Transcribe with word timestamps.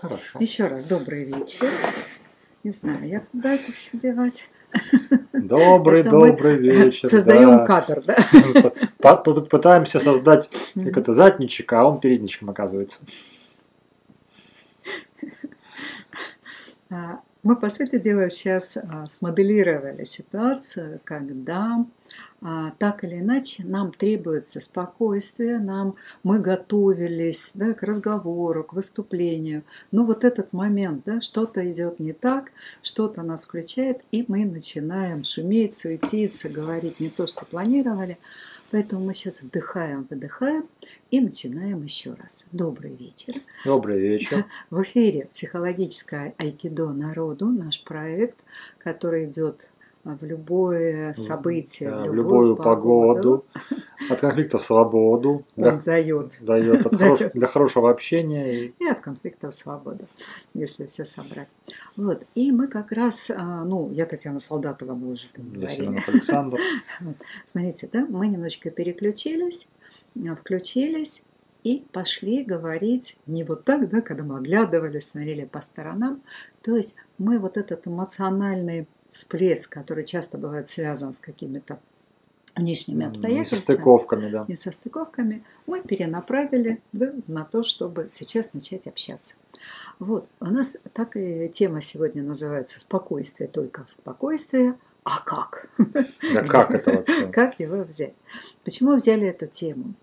Хорошо. 0.00 0.38
Еще 0.38 0.66
раз 0.66 0.84
добрый 0.84 1.24
вечер. 1.24 1.68
Не 2.64 2.70
знаю, 2.70 3.08
я 3.08 3.20
куда 3.20 3.54
это 3.54 3.72
все 3.72 3.96
девать. 3.96 4.48
Добрый, 5.32 6.02
Это 6.02 6.10
добрый 6.10 6.56
вечер. 6.56 7.08
Создаем 7.08 7.58
да. 7.58 7.66
кадр, 7.66 8.02
да? 8.04 9.16
Пытаемся 9.16 10.00
создать 10.00 10.50
как 10.74 10.96
это 10.96 11.12
задничек, 11.12 11.72
а 11.72 11.84
он 11.84 12.00
передничком 12.00 12.50
оказывается. 12.50 13.02
Мы, 17.48 17.56
по 17.56 17.70
сути 17.70 17.98
дела, 17.98 18.28
сейчас 18.28 18.76
а, 18.76 19.06
смоделировали 19.06 20.04
ситуацию, 20.04 21.00
когда 21.02 21.86
а, 22.42 22.72
так 22.78 23.04
или 23.04 23.20
иначе 23.20 23.64
нам 23.64 23.90
требуется 23.90 24.60
спокойствие, 24.60 25.58
нам 25.58 25.94
мы 26.22 26.40
готовились 26.40 27.52
да, 27.54 27.72
к 27.72 27.82
разговору, 27.82 28.64
к 28.64 28.74
выступлению. 28.74 29.62
Но 29.92 30.04
вот 30.04 30.24
этот 30.24 30.52
момент, 30.52 31.04
да, 31.06 31.22
что-то 31.22 31.72
идет 31.72 32.00
не 32.00 32.12
так, 32.12 32.52
что-то 32.82 33.22
нас 33.22 33.46
включает, 33.46 34.02
и 34.12 34.26
мы 34.28 34.44
начинаем 34.44 35.24
шуметь, 35.24 35.74
суетиться, 35.74 36.50
говорить 36.50 37.00
не 37.00 37.08
то, 37.08 37.26
что 37.26 37.46
планировали. 37.46 38.18
Поэтому 38.70 39.06
мы 39.06 39.14
сейчас 39.14 39.42
вдыхаем, 39.42 40.06
выдыхаем 40.10 40.68
и 41.10 41.20
начинаем 41.20 41.82
еще 41.82 42.12
раз. 42.14 42.44
Добрый 42.52 42.94
вечер. 42.94 43.34
Добрый 43.64 43.98
вечер. 43.98 44.44
В 44.70 44.82
эфире 44.82 45.28
«Психологическое 45.32 46.34
айкидо 46.36 46.92
народу», 46.92 47.46
наш 47.46 47.82
проект, 47.82 48.44
который 48.78 49.24
идет 49.24 49.70
в 50.04 50.24
любое 50.24 51.12
событие, 51.14 51.90
Да, 51.90 52.02
в 52.02 52.14
любую, 52.14 52.48
любую 52.50 52.56
погоду. 52.56 53.44
От 54.08 54.20
конфликтов 54.20 54.64
свободу. 54.64 55.44
Дает. 55.56 56.38
дает 56.40 56.86
от 56.86 56.96
хорош- 56.96 57.30
для 57.34 57.46
хорошего 57.46 57.90
общения. 57.90 58.66
И 58.66 58.74
И 58.78 58.86
от 58.86 59.00
конфликтов 59.00 59.54
свободу, 59.54 60.06
если 60.54 60.86
все 60.86 61.04
собрать. 61.04 61.48
Вот. 61.96 62.24
И 62.34 62.52
мы 62.52 62.68
как 62.68 62.92
раз, 62.92 63.30
а, 63.34 63.64
ну, 63.64 63.90
я 63.90 64.06
Татьяна 64.06 64.40
Солдатова, 64.40 64.94
мы 64.94 65.12
уже 65.12 65.28
там 65.32 65.52
я 65.52 65.60
говорили. 65.60 66.02
Александр. 66.06 66.58
Вот. 67.00 67.16
Смотрите, 67.44 67.88
да, 67.92 68.06
мы 68.08 68.28
немножечко 68.28 68.70
переключились, 68.70 69.68
а, 70.16 70.34
включились 70.36 71.22
и 71.64 71.84
пошли 71.92 72.44
говорить 72.44 73.16
не 73.26 73.44
вот 73.44 73.64
так, 73.64 73.90
да, 73.90 74.00
когда 74.00 74.22
мы 74.22 74.38
оглядывались, 74.38 75.08
смотрели 75.08 75.44
по 75.44 75.60
сторонам. 75.60 76.22
То 76.62 76.76
есть 76.76 76.96
мы 77.18 77.38
вот 77.38 77.56
этот 77.56 77.86
эмоциональный 77.86 78.86
всплеск, 79.10 79.72
который 79.72 80.04
часто 80.04 80.38
бывает 80.38 80.68
связан 80.68 81.12
с 81.12 81.18
какими-то 81.18 81.78
внешними 82.56 83.02
Со 83.02 83.08
обстоятельствами, 83.08 83.76
стыковками, 83.76 84.30
да. 84.30 84.46
со 84.56 84.72
стыковками, 84.72 85.44
мы 85.66 85.80
перенаправили 85.80 86.80
да, 86.92 87.12
на 87.26 87.44
то, 87.44 87.62
чтобы 87.62 88.10
сейчас 88.12 88.52
начать 88.52 88.86
общаться. 88.86 89.34
Вот, 89.98 90.28
у 90.40 90.46
нас 90.46 90.76
так 90.92 91.16
и 91.16 91.48
тема 91.48 91.80
сегодня 91.80 92.22
называется 92.22 92.78
«Спокойствие, 92.80 93.48
только 93.48 93.84
спокойствие». 93.86 94.74
А 95.04 95.20
как? 95.20 95.70
Да 96.34 96.42
как 96.42 96.70
это 96.70 96.92
вообще? 96.92 97.28
Как 97.28 97.60
его 97.60 97.82
взять? 97.82 98.14
Почему 98.64 98.94
взяли 98.96 99.26
эту 99.26 99.46
тему? 99.46 99.94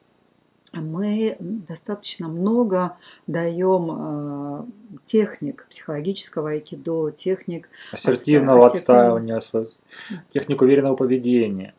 Мы 0.81 1.37
достаточно 1.39 2.27
много 2.27 2.97
даем 3.27 3.91
э, 3.91 4.65
техник 5.05 5.67
психологического 5.69 6.51
айкидо, 6.51 7.11
техник 7.11 7.69
Ассертивного 7.91 8.67
отстаивания, 8.67 9.41
технику 10.33 10.65
уверенного 10.65 10.95
поведения. 10.95 11.73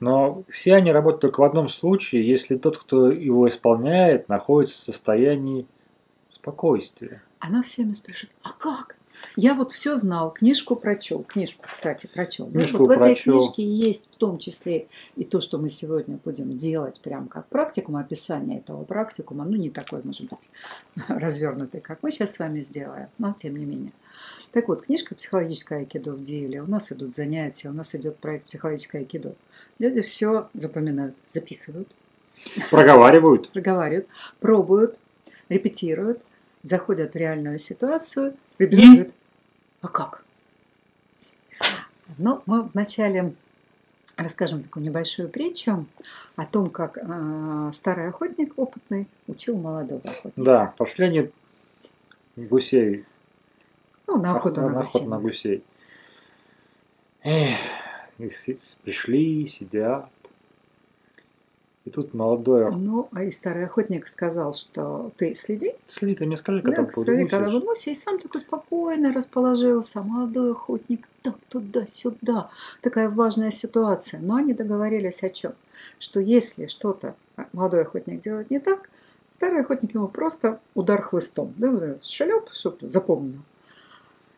Но 0.00 0.42
все 0.48 0.74
они 0.74 0.90
работают 0.92 1.20
только 1.20 1.40
в 1.40 1.44
одном 1.44 1.68
случае, 1.68 2.26
если 2.26 2.56
тот, 2.56 2.78
кто 2.78 3.10
его 3.10 3.46
исполняет, 3.48 4.28
находится 4.28 4.76
в 4.76 4.80
состоянии 4.80 5.66
спокойствия. 6.30 7.22
Она 7.38 7.62
все 7.62 7.82
время 7.82 7.94
спрашивает, 7.94 8.34
а 8.42 8.52
как? 8.52 8.96
Я 9.36 9.54
вот 9.54 9.72
все 9.72 9.94
знал, 9.94 10.32
книжку 10.32 10.76
прочел, 10.76 11.22
книжку, 11.22 11.64
кстати, 11.70 12.06
прочел. 12.06 12.46
да? 12.46 12.60
Книжку 12.60 12.78
вот 12.78 12.88
в 12.88 12.90
этой 12.90 13.14
прочел. 13.14 13.38
книжке 13.38 13.64
есть 13.64 14.10
в 14.12 14.16
том 14.16 14.38
числе 14.38 14.88
и 15.16 15.24
то, 15.24 15.40
что 15.40 15.58
мы 15.58 15.68
сегодня 15.68 16.18
будем 16.24 16.56
делать, 16.56 17.00
прям 17.00 17.28
как 17.28 17.46
практикум, 17.48 17.96
описание 17.96 18.58
этого 18.58 18.84
практикума, 18.84 19.44
ну 19.44 19.56
не 19.56 19.70
такой, 19.70 20.02
может 20.02 20.28
быть, 20.28 20.50
развернутый, 21.08 21.80
как 21.80 22.02
мы 22.02 22.10
сейчас 22.10 22.34
с 22.34 22.38
вами 22.38 22.60
сделаем, 22.60 23.08
но 23.18 23.32
тем 23.32 23.56
не 23.56 23.64
менее. 23.64 23.92
Так 24.52 24.68
вот, 24.68 24.82
книжка 24.82 25.14
«Психологическое 25.14 25.80
айкидо 25.80 26.12
в 26.12 26.22
деле». 26.22 26.60
У 26.62 26.66
нас 26.66 26.92
идут 26.92 27.14
занятия, 27.14 27.70
у 27.70 27.72
нас 27.72 27.94
идет 27.94 28.18
проект 28.18 28.46
«Психологическое 28.46 28.98
айкидо». 28.98 29.34
Люди 29.78 30.02
все 30.02 30.48
запоминают, 30.52 31.16
записывают, 31.26 31.88
Проговаривают. 32.70 33.50
проговаривают, 33.50 34.08
пробуют, 34.40 34.98
репетируют, 35.48 36.20
заходят 36.62 37.14
в 37.14 37.16
реальную 37.16 37.58
ситуацию, 37.58 38.34
прибегают. 38.56 39.12
А 39.80 39.88
как? 39.88 40.24
Но 42.18 42.42
мы 42.46 42.62
вначале 42.62 43.34
расскажем 44.16 44.62
такую 44.62 44.84
небольшую 44.84 45.28
притчу 45.28 45.86
о 46.36 46.44
том, 46.46 46.70
как 46.70 46.98
э, 46.98 47.70
старый 47.72 48.08
охотник 48.08 48.52
опытный 48.56 49.08
учил 49.26 49.56
молодого 49.58 50.00
охотника. 50.04 50.32
Да, 50.36 50.74
пошли 50.76 51.06
они 51.06 51.30
гусей. 52.36 53.04
Ну, 54.06 54.18
на 54.20 54.32
охоту 54.36 54.60
на, 54.60 54.80
охоту 54.80 55.04
на 55.06 55.18
гусей. 55.18 55.56
гусей. 55.58 55.64
Эх, 57.22 57.58
и 58.18 58.28
с- 58.28 58.76
пришли, 58.82 59.46
сидят. 59.46 60.10
И 61.84 61.90
тут 61.90 62.14
молодой 62.14 62.66
охотник. 62.66 62.86
Ну, 62.86 63.08
а 63.12 63.24
и 63.24 63.32
старый 63.32 63.64
охотник 63.64 64.06
сказал, 64.06 64.52
что 64.52 65.10
ты 65.16 65.34
следи, 65.34 65.74
Следи, 65.88 66.14
ты 66.14 66.26
мне 66.26 66.36
скажи, 66.36 66.62
да, 66.62 66.64
когда 66.64 66.84
ты 66.84 67.00
следи, 67.00 67.26
когда 67.26 67.48
вернулся, 67.48 67.90
и 67.90 67.94
сам 67.94 68.20
такой 68.20 68.40
спокойно 68.40 69.12
расположился, 69.12 70.00
молодой 70.00 70.52
охотник, 70.52 71.08
так 71.22 71.34
туда-сюда. 71.48 72.50
Такая 72.82 73.08
важная 73.08 73.50
ситуация. 73.50 74.20
Но 74.20 74.36
они 74.36 74.54
договорились 74.54 75.24
о 75.24 75.30
чем? 75.30 75.54
Что 75.98 76.20
если 76.20 76.66
что-то 76.66 77.16
молодой 77.52 77.82
охотник 77.82 78.20
делает 78.20 78.50
не 78.50 78.60
так, 78.60 78.88
старый 79.32 79.62
охотник 79.62 79.94
ему 79.94 80.06
просто 80.06 80.60
удар 80.74 81.02
хлыстом, 81.02 81.52
да, 81.56 81.70
вот 81.70 81.82
этот 81.82 82.04
чтобы 82.04 82.88
запомнил. 82.88 83.40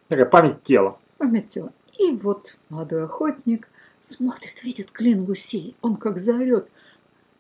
Такая 0.08 0.26
память 0.26 0.62
тела. 0.62 0.98
Пометила. 1.18 1.72
И 1.98 2.12
вот 2.12 2.56
молодой 2.70 3.04
охотник 3.04 3.68
смотрит, 4.00 4.62
видит 4.64 4.90
клин 4.90 5.24
гусей. 5.24 5.76
Он 5.82 5.96
как 5.96 6.18
заорет. 6.18 6.68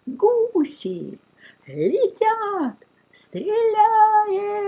Гуси 0.06 1.18
летят, 1.66 2.76
стреляем. 3.12 4.64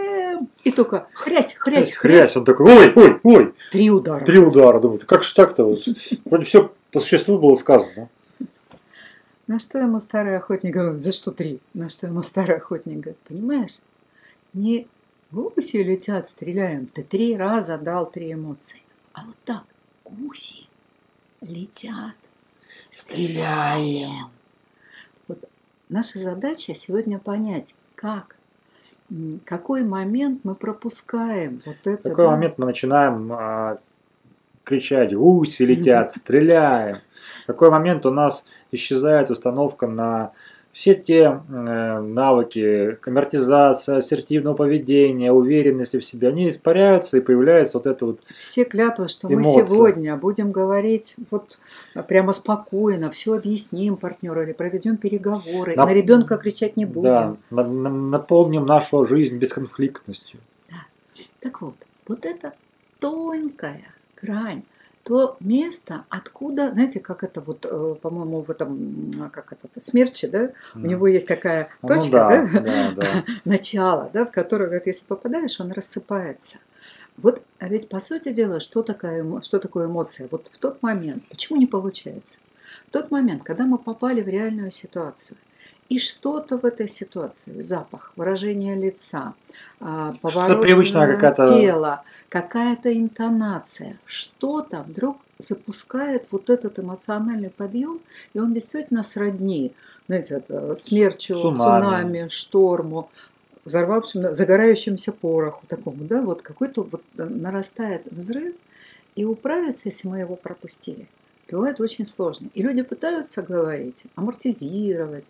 И 0.64 0.72
только 0.72 1.08
хрясь, 1.12 1.54
хрясь, 1.54 1.94
Хрясь, 1.94 1.96
хрясь. 1.96 2.36
Он 2.36 2.44
такой, 2.44 2.72
ой, 2.72 2.92
ой, 2.94 3.20
ой. 3.22 3.54
Три 3.70 3.90
удара. 3.90 4.24
Три 4.24 4.38
удара. 4.38 4.80
Думаю, 4.80 5.00
как 5.06 5.22
же 5.22 5.34
так-то? 5.34 5.64
Вот, 5.64 5.80
Вроде 6.24 6.44
все 6.44 6.72
по 6.92 7.00
существу 7.00 7.38
было 7.38 7.54
сказано. 7.54 8.08
На 9.46 9.58
что 9.60 9.78
ему 9.78 10.00
старый 10.00 10.36
охотник 10.36 10.74
говорит, 10.74 11.02
за 11.02 11.12
что 11.12 11.30
три? 11.30 11.60
На 11.72 11.88
что 11.88 12.08
ему 12.08 12.22
старый 12.22 12.56
охотник 12.56 12.98
говорит, 12.98 13.18
понимаешь, 13.28 13.78
не 14.54 14.88
гуси 15.30 15.76
летят, 15.76 16.28
стреляем, 16.28 16.86
ты 16.86 17.02
три 17.04 17.36
раза 17.36 17.78
дал 17.78 18.10
три 18.10 18.32
эмоции. 18.32 18.82
А 19.12 19.24
вот 19.24 19.36
так, 19.44 19.62
гуси 20.04 20.66
летят, 21.42 22.16
стреляем. 22.90 24.30
Наша 25.88 26.18
задача 26.18 26.74
сегодня 26.74 27.18
понять, 27.18 27.74
как, 27.94 28.36
какой 29.44 29.84
момент 29.84 30.40
мы 30.42 30.56
пропускаем 30.56 31.60
вот 31.64 31.76
это. 31.84 32.00
В 32.00 32.02
такой 32.02 32.24
да, 32.24 32.30
момент 32.32 32.58
мы 32.58 32.66
начинаем 32.66 33.32
а, 33.32 33.78
кричать, 34.64 35.14
гуси 35.14 35.62
летят, 35.62 36.10
стреляем. 36.16 36.98
В 37.44 37.46
такой 37.46 37.70
момент 37.70 38.04
у 38.04 38.10
нас 38.10 38.44
исчезает 38.72 39.30
установка 39.30 39.86
на 39.86 40.32
все 40.76 40.92
те 40.94 41.40
э, 41.48 42.00
навыки, 42.00 42.98
коммертизация, 43.00 43.96
ассертивного 43.96 44.54
поведения, 44.54 45.32
уверенности 45.32 45.98
в 45.98 46.04
себе, 46.04 46.28
они 46.28 46.50
испаряются 46.50 47.16
и 47.16 47.20
появляется 47.22 47.78
вот 47.78 47.86
это 47.86 48.04
вот 48.04 48.20
Все 48.36 48.64
клятвы, 48.64 49.08
что 49.08 49.26
мы 49.30 49.36
Эмоции. 49.36 49.64
сегодня 49.64 50.16
будем 50.16 50.52
говорить 50.52 51.16
вот 51.30 51.58
прямо 52.08 52.34
спокойно, 52.34 53.10
все 53.10 53.32
объясним 53.32 53.96
партнеру 53.96 54.42
или 54.42 54.52
проведем 54.52 54.98
переговоры, 54.98 55.72
Нап- 55.72 55.86
на 55.86 55.94
ребенка 55.94 56.36
кричать 56.36 56.76
не 56.76 56.84
будем. 56.84 57.02
Да, 57.02 57.36
на- 57.50 57.64
на- 57.64 57.88
наполним 57.88 58.66
нашу 58.66 59.02
жизнь 59.06 59.38
бесконфликтностью. 59.38 60.38
Так 61.40 61.62
вот, 61.62 61.76
вот 62.06 62.26
это 62.26 62.52
тонкая 63.00 63.80
грань, 64.20 64.62
то 65.06 65.36
место, 65.38 66.04
откуда, 66.08 66.72
знаете, 66.72 66.98
как 66.98 67.22
это 67.22 67.40
вот, 67.40 67.64
э, 67.64 67.94
по-моему, 68.02 68.42
в 68.42 68.50
этом, 68.50 69.12
м, 69.22 69.30
как 69.30 69.52
это, 69.52 69.68
смерче, 69.80 70.26
да, 70.26 70.50
у 70.74 70.86
него 70.88 71.06
есть 71.06 71.28
такая 71.28 71.68
Ну 71.82 71.88
точка, 71.88 72.10
да, 72.10 72.48
да, 72.52 72.60
да, 72.60 72.90
да. 72.90 73.24
начало, 73.44 74.10
да, 74.12 74.26
в 74.26 74.32
которое, 74.32 74.68
вот, 74.68 74.84
если 74.84 75.04
попадаешь, 75.04 75.60
он 75.60 75.70
рассыпается. 75.70 76.58
Вот, 77.16 77.40
а 77.60 77.68
ведь 77.68 77.88
по 77.88 78.00
сути 78.00 78.32
дела, 78.32 78.58
что, 78.58 78.82
такая, 78.82 79.22
эмо- 79.22 79.42
что 79.42 79.60
такое 79.60 79.86
эмоция? 79.86 80.26
Вот 80.28 80.50
в 80.52 80.58
тот 80.58 80.82
момент, 80.82 81.22
почему 81.28 81.58
не 81.58 81.66
получается? 81.66 82.38
В 82.88 82.90
тот 82.90 83.12
момент, 83.12 83.44
когда 83.44 83.64
мы 83.64 83.78
попали 83.78 84.22
в 84.22 84.28
реальную 84.28 84.72
ситуацию, 84.72 85.38
И 85.88 85.98
что-то 85.98 86.58
в 86.58 86.64
этой 86.64 86.88
ситуации, 86.88 87.60
запах, 87.62 88.12
выражение 88.16 88.74
лица, 88.74 89.34
а, 89.80 90.14
поворот 90.20 90.58
какая-то- 91.16 91.58
тела, 91.60 92.02
какая-то 92.28 92.92
интонация, 92.92 93.98
что-то 94.04 94.84
вдруг 94.88 95.18
запускает 95.38 96.26
вот 96.30 96.50
этот 96.50 96.78
эмоциональный 96.78 97.50
подъем, 97.50 98.00
и 98.34 98.40
он 98.40 98.52
действительно 98.52 99.02
сродни, 99.04 99.72
знаете, 100.08 100.34
это 100.34 100.74
смерчу, 100.76 101.34
Цунами. 101.36 101.56
цунами, 101.56 102.28
шторму, 102.28 103.10
взорвавшемуся, 103.64 104.34
загорающемуся 104.34 105.12
пороху 105.12 105.66
такому, 105.66 105.98
да, 106.04 106.22
вот 106.22 106.42
какой-то 106.42 106.82
вот 106.82 107.02
нарастает 107.14 108.06
взрыв, 108.10 108.54
и 109.14 109.24
управиться, 109.24 109.82
если 109.84 110.08
мы 110.08 110.18
его 110.20 110.36
пропустили, 110.36 111.06
бывает 111.50 111.80
очень 111.80 112.06
сложно. 112.06 112.48
И 112.54 112.62
люди 112.62 112.82
пытаются 112.82 113.42
говорить, 113.42 114.04
амортизировать, 114.14 115.24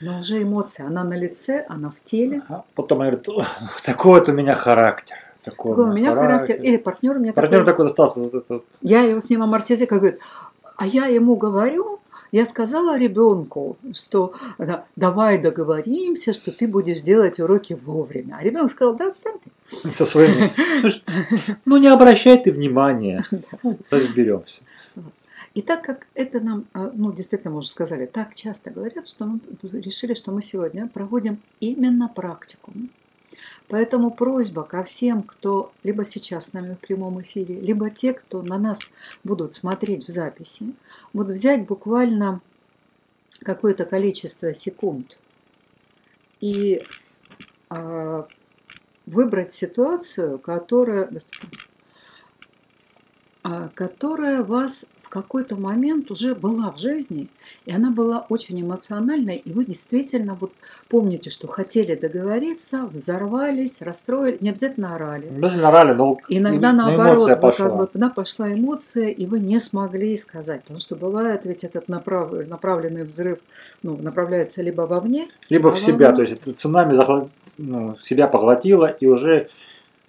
но 0.00 0.20
уже 0.20 0.42
эмоция, 0.42 0.86
она 0.86 1.04
на 1.04 1.14
лице, 1.14 1.64
она 1.68 1.90
в 1.90 2.00
теле. 2.00 2.42
А 2.48 2.64
Потом 2.74 2.98
говорит, 2.98 3.28
«О, 3.28 3.44
такой 3.84 4.20
вот 4.20 4.28
у 4.28 4.32
меня 4.32 4.54
характер. 4.54 5.16
Такой, 5.44 5.70
Такой 5.70 5.84
у 5.90 5.92
меня 5.92 6.14
характер. 6.14 6.56
Или 6.60 6.76
партнер 6.76 7.16
у 7.16 7.20
меня 7.20 7.32
Партнер 7.32 7.64
такой. 7.64 7.72
такой 7.72 7.84
достался. 7.86 8.42
Вот. 8.48 8.64
Я 8.82 9.02
его 9.02 9.20
с 9.20 9.30
ним 9.30 9.42
амортизирую, 9.42 9.88
как 9.88 9.98
говорит, 10.00 10.20
а 10.76 10.86
я 10.86 11.06
ему 11.06 11.36
говорю, 11.36 12.00
я 12.32 12.44
сказала 12.44 12.98
ребенку, 12.98 13.78
что 13.94 14.34
да, 14.58 14.84
давай 14.96 15.38
договоримся, 15.38 16.34
что 16.34 16.50
ты 16.52 16.68
будешь 16.68 17.00
делать 17.00 17.40
уроки 17.40 17.78
вовремя. 17.82 18.36
А 18.38 18.44
ребенок 18.44 18.70
сказал, 18.70 18.94
да, 18.94 19.08
отстань 19.08 19.36
ты. 19.42 19.90
со 19.92 20.04
своими. 20.04 20.52
Ну, 20.82 20.90
Ну 21.64 21.76
не 21.78 21.88
обращай 21.88 22.36
ты 22.42 22.52
внимания. 22.52 23.24
Ну, 23.62 23.78
Разберемся. 23.90 24.60
И 25.58 25.62
так 25.62 25.82
как 25.84 26.06
это 26.14 26.38
нам, 26.38 26.66
а, 26.72 26.92
ну, 26.94 27.12
действительно, 27.12 27.50
мы 27.50 27.58
уже 27.58 27.68
сказали, 27.70 28.06
так 28.06 28.32
часто 28.36 28.70
говорят, 28.70 29.08
что 29.08 29.24
мы 29.24 29.40
решили, 29.72 30.14
что 30.14 30.30
мы 30.30 30.40
сегодня 30.40 30.86
проводим 30.86 31.42
именно 31.58 32.06
практикум. 32.06 32.90
Поэтому 33.66 34.12
просьба 34.12 34.62
ко 34.62 34.84
всем, 34.84 35.24
кто 35.24 35.72
либо 35.82 36.04
сейчас 36.04 36.46
с 36.46 36.52
нами 36.52 36.74
в 36.74 36.78
прямом 36.78 37.20
эфире, 37.22 37.58
либо 37.58 37.90
те, 37.90 38.12
кто 38.12 38.40
на 38.42 38.56
нас 38.56 38.78
будут 39.24 39.52
смотреть 39.52 40.06
в 40.06 40.10
записи, 40.10 40.74
вот 41.12 41.26
взять 41.26 41.66
буквально 41.66 42.40
какое-то 43.40 43.84
количество 43.84 44.54
секунд 44.54 45.18
и 46.38 46.84
а, 47.68 48.28
выбрать 49.06 49.52
ситуацию, 49.52 50.38
которая, 50.38 51.10
которая 53.74 54.42
вас 54.42 54.86
в 55.02 55.10
какой-то 55.10 55.56
момент 55.56 56.10
уже 56.10 56.34
была 56.34 56.70
в 56.70 56.78
жизни, 56.78 57.28
и 57.64 57.72
она 57.72 57.90
была 57.90 58.26
очень 58.28 58.60
эмоциональной, 58.60 59.36
и 59.36 59.52
вы 59.54 59.64
действительно 59.64 60.34
вот 60.38 60.52
помните, 60.90 61.30
что 61.30 61.48
хотели 61.48 61.94
договориться, 61.94 62.84
взорвались, 62.92 63.80
расстроили, 63.80 64.36
не 64.42 64.50
обязательно 64.50 64.96
орали. 64.96 65.28
Обязательно 65.28 65.68
орали, 65.68 65.92
но 65.94 66.18
Иногда 66.28 66.70
и- 66.72 66.74
наоборот, 66.74 67.26
вы 67.26 67.36
пошла. 67.36 67.66
как 67.68 67.76
бы, 67.78 67.88
да, 67.94 68.10
пошла 68.10 68.52
эмоция, 68.52 69.08
и 69.08 69.24
вы 69.24 69.40
не 69.40 69.60
смогли 69.60 70.14
сказать. 70.18 70.60
Потому 70.64 70.80
что 70.80 70.94
бывает 70.94 71.46
ведь 71.46 71.64
этот 71.64 71.88
направ- 71.88 72.46
направленный 72.46 73.04
взрыв 73.04 73.38
ну, 73.82 73.96
направляется 73.96 74.60
либо 74.62 74.82
вовне, 74.82 75.28
Либо 75.48 75.68
либо 75.68 75.74
в 75.74 75.80
себя, 75.80 76.10
то 76.10 76.16
вовне. 76.16 76.28
есть 76.32 76.42
это 76.42 76.52
цунами 76.52 76.92
захла- 76.92 77.30
ну, 77.56 77.96
себя 78.02 78.26
поглотило, 78.28 78.86
и 78.86 79.06
уже 79.06 79.48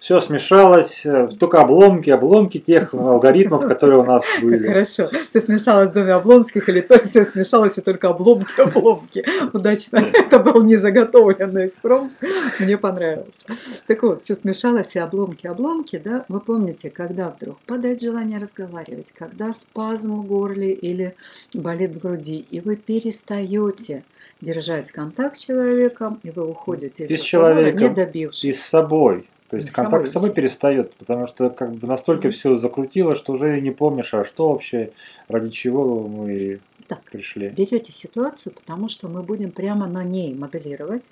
все 0.00 0.18
смешалось, 0.20 1.02
э, 1.04 1.28
только 1.38 1.60
обломки, 1.60 2.08
обломки 2.08 2.58
тех 2.58 2.94
алгоритмов, 2.94 3.66
которые 3.66 4.00
у 4.00 4.04
нас 4.04 4.24
были. 4.42 4.66
хорошо. 4.66 5.10
Все 5.28 5.40
смешалось 5.40 5.90
в 5.90 5.92
доме 5.92 6.14
Облонских, 6.14 6.70
или 6.70 6.80
то 6.80 6.98
все 7.04 7.22
смешалось, 7.24 7.76
и 7.76 7.82
только 7.82 8.08
обломки, 8.08 8.60
обломки. 8.60 9.24
Удачно. 9.52 9.98
Это 9.98 10.38
был 10.38 10.62
незаготовленный 10.62 11.66
экспромт. 11.66 12.12
Мне 12.58 12.78
понравилось. 12.78 13.44
Так 13.86 14.02
вот, 14.02 14.22
все 14.22 14.34
смешалось, 14.34 14.96
и 14.96 14.98
обломки, 14.98 15.46
обломки, 15.46 16.00
да. 16.02 16.24
Вы 16.28 16.40
помните, 16.40 16.88
когда 16.88 17.28
вдруг 17.28 17.58
падает 17.66 18.00
желание 18.00 18.38
разговаривать, 18.38 19.12
когда 19.12 19.52
спазм 19.52 20.22
в 20.22 20.26
горле 20.26 20.72
или 20.72 21.14
болит 21.52 21.90
в 21.96 21.98
груди, 21.98 22.46
и 22.50 22.60
вы 22.60 22.76
перестаете 22.76 24.02
держать 24.40 24.90
контакт 24.92 25.36
с 25.36 25.40
человеком, 25.40 26.20
и 26.22 26.30
вы 26.30 26.48
уходите 26.48 27.04
из 27.04 27.10
разговора, 27.10 27.54
человеком, 27.54 27.80
не 27.82 27.88
добившись. 27.90 28.44
И 28.44 28.52
с 28.54 28.62
собой. 28.62 29.26
То 29.50 29.56
есть 29.56 29.68
И 29.68 29.72
с 29.72 29.74
контакт 29.74 30.06
с 30.08 30.12
собой 30.12 30.32
перестает, 30.32 30.94
потому 30.94 31.26
что 31.26 31.50
как 31.50 31.72
бы 31.72 31.88
настолько 31.88 32.28
Мгм. 32.28 32.36
все 32.36 32.54
закрутило, 32.54 33.16
что 33.16 33.32
уже 33.32 33.60
не 33.60 33.72
помнишь, 33.72 34.14
а 34.14 34.24
что 34.24 34.52
вообще, 34.52 34.92
ради 35.28 35.50
чего 35.50 36.06
мы 36.06 36.60
Так. 36.86 37.02
пришли. 37.10 37.48
берете 37.48 37.90
ситуацию, 37.92 38.52
потому 38.54 38.88
что 38.88 39.08
мы 39.08 39.24
будем 39.24 39.50
прямо 39.50 39.88
на 39.88 40.04
ней 40.04 40.32
моделировать. 40.34 41.10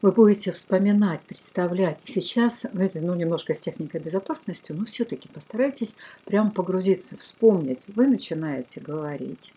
Вы 0.00 0.12
будете 0.12 0.52
вспоминать, 0.52 1.20
представлять. 1.20 1.98
И 2.06 2.10
сейчас, 2.10 2.64
ну, 2.72 2.80
это 2.80 3.00
ну, 3.02 3.14
немножко 3.14 3.52
с 3.52 3.58
техникой 3.58 4.00
безопасности, 4.00 4.72
но 4.72 4.86
все-таки 4.86 5.28
постарайтесь 5.28 5.96
прям 6.24 6.52
погрузиться, 6.52 7.18
вспомнить. 7.18 7.86
Вы 7.94 8.06
начинаете 8.06 8.80
говорить, 8.80 9.52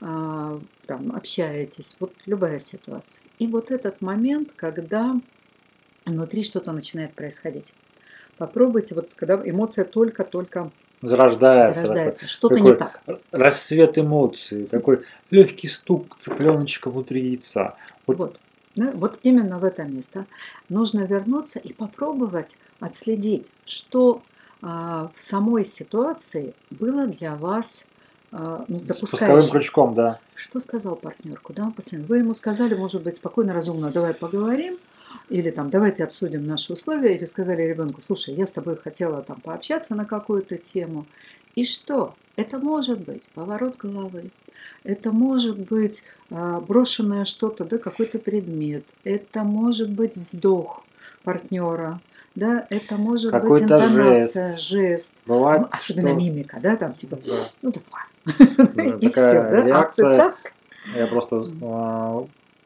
а, 0.00 0.60
там, 0.86 1.10
общаетесь, 1.16 1.96
вот 1.98 2.12
любая 2.26 2.60
ситуация. 2.60 3.24
И 3.40 3.48
вот 3.48 3.72
этот 3.72 4.00
момент, 4.00 4.52
когда 4.54 5.20
внутри 6.08 6.44
что-то 6.44 6.72
начинает 6.72 7.14
происходить. 7.14 7.74
Попробуйте, 8.36 8.94
вот 8.94 9.10
когда 9.16 9.40
эмоция 9.44 9.84
только-только 9.84 10.70
Зарождается. 11.02 11.72
такой 11.72 11.86
зарождается, 11.86 12.26
что-то 12.26 12.54
такой 12.56 12.70
не 12.70 12.76
так. 12.76 13.00
рассвет 13.30 13.98
эмоций, 13.98 14.66
такой 14.66 15.04
легкий 15.30 15.68
стук 15.68 16.16
цыпленочка 16.18 16.90
внутри 16.90 17.28
яйца. 17.28 17.74
Вот, 18.06 18.18
Вот. 18.18 18.40
Да, 18.76 18.92
вот 18.94 19.18
именно 19.24 19.58
в 19.58 19.64
это 19.64 19.82
место 19.82 20.26
нужно 20.68 21.00
вернуться 21.00 21.58
и 21.58 21.72
попробовать 21.72 22.56
отследить, 22.78 23.50
что 23.64 24.22
а, 24.62 25.10
в 25.16 25.22
самой 25.22 25.64
ситуации 25.64 26.54
было 26.70 27.08
для 27.08 27.34
вас 27.34 27.86
а, 28.30 28.64
ну, 28.68 28.78
запускающим. 28.78 29.50
крючком, 29.50 29.94
да. 29.94 30.20
Что 30.36 30.60
сказал 30.60 30.94
партнер? 30.94 31.40
Куда 31.40 31.64
он 31.64 31.72
постоянно? 31.72 32.06
Вы 32.06 32.18
ему 32.18 32.34
сказали, 32.34 32.74
может 32.74 33.02
быть, 33.02 33.16
спокойно, 33.16 33.52
разумно, 33.52 33.90
давай 33.90 34.14
поговорим, 34.14 34.78
или 35.28 35.50
там, 35.50 35.70
давайте 35.70 36.04
обсудим 36.04 36.46
наши 36.46 36.72
условия, 36.72 37.14
или 37.16 37.24
сказали 37.24 37.62
ребенку, 37.62 38.00
слушай, 38.00 38.34
я 38.34 38.46
с 38.46 38.50
тобой 38.50 38.76
хотела 38.76 39.22
там 39.22 39.40
пообщаться 39.40 39.94
на 39.94 40.04
какую-то 40.04 40.56
тему. 40.56 41.06
И 41.54 41.64
что? 41.64 42.14
Это 42.36 42.58
может 42.58 43.00
быть 43.00 43.28
поворот 43.34 43.76
головы, 43.78 44.30
это 44.84 45.10
может 45.10 45.58
быть 45.58 46.04
а, 46.30 46.60
брошенное 46.60 47.24
что-то, 47.24 47.64
да, 47.64 47.78
какой-то 47.78 48.18
предмет, 48.20 48.84
это 49.02 49.42
может 49.42 49.90
быть 49.90 50.16
вздох 50.16 50.84
партнера, 51.24 52.00
да, 52.36 52.64
это 52.70 52.96
может 52.96 53.32
быть 53.42 53.62
интонация, 53.62 54.56
жест, 54.56 55.14
Бывает, 55.26 55.62
ну, 55.62 55.68
особенно 55.72 56.08
что- 56.10 56.16
мимика, 56.16 56.58
да, 56.62 56.76
там 56.76 56.94
типа, 56.94 57.16
Да. 57.26 57.48
ну 57.62 57.72
давай, 57.72 58.64
Да, 58.74 58.96
и 59.00 59.10
все, 59.10 59.32
да, 59.32 59.48
а 59.48 59.62
ты 59.62 59.66
реакция. 59.66 60.16
так, 60.16 60.36
Я 60.94 61.06
просто 61.08 61.36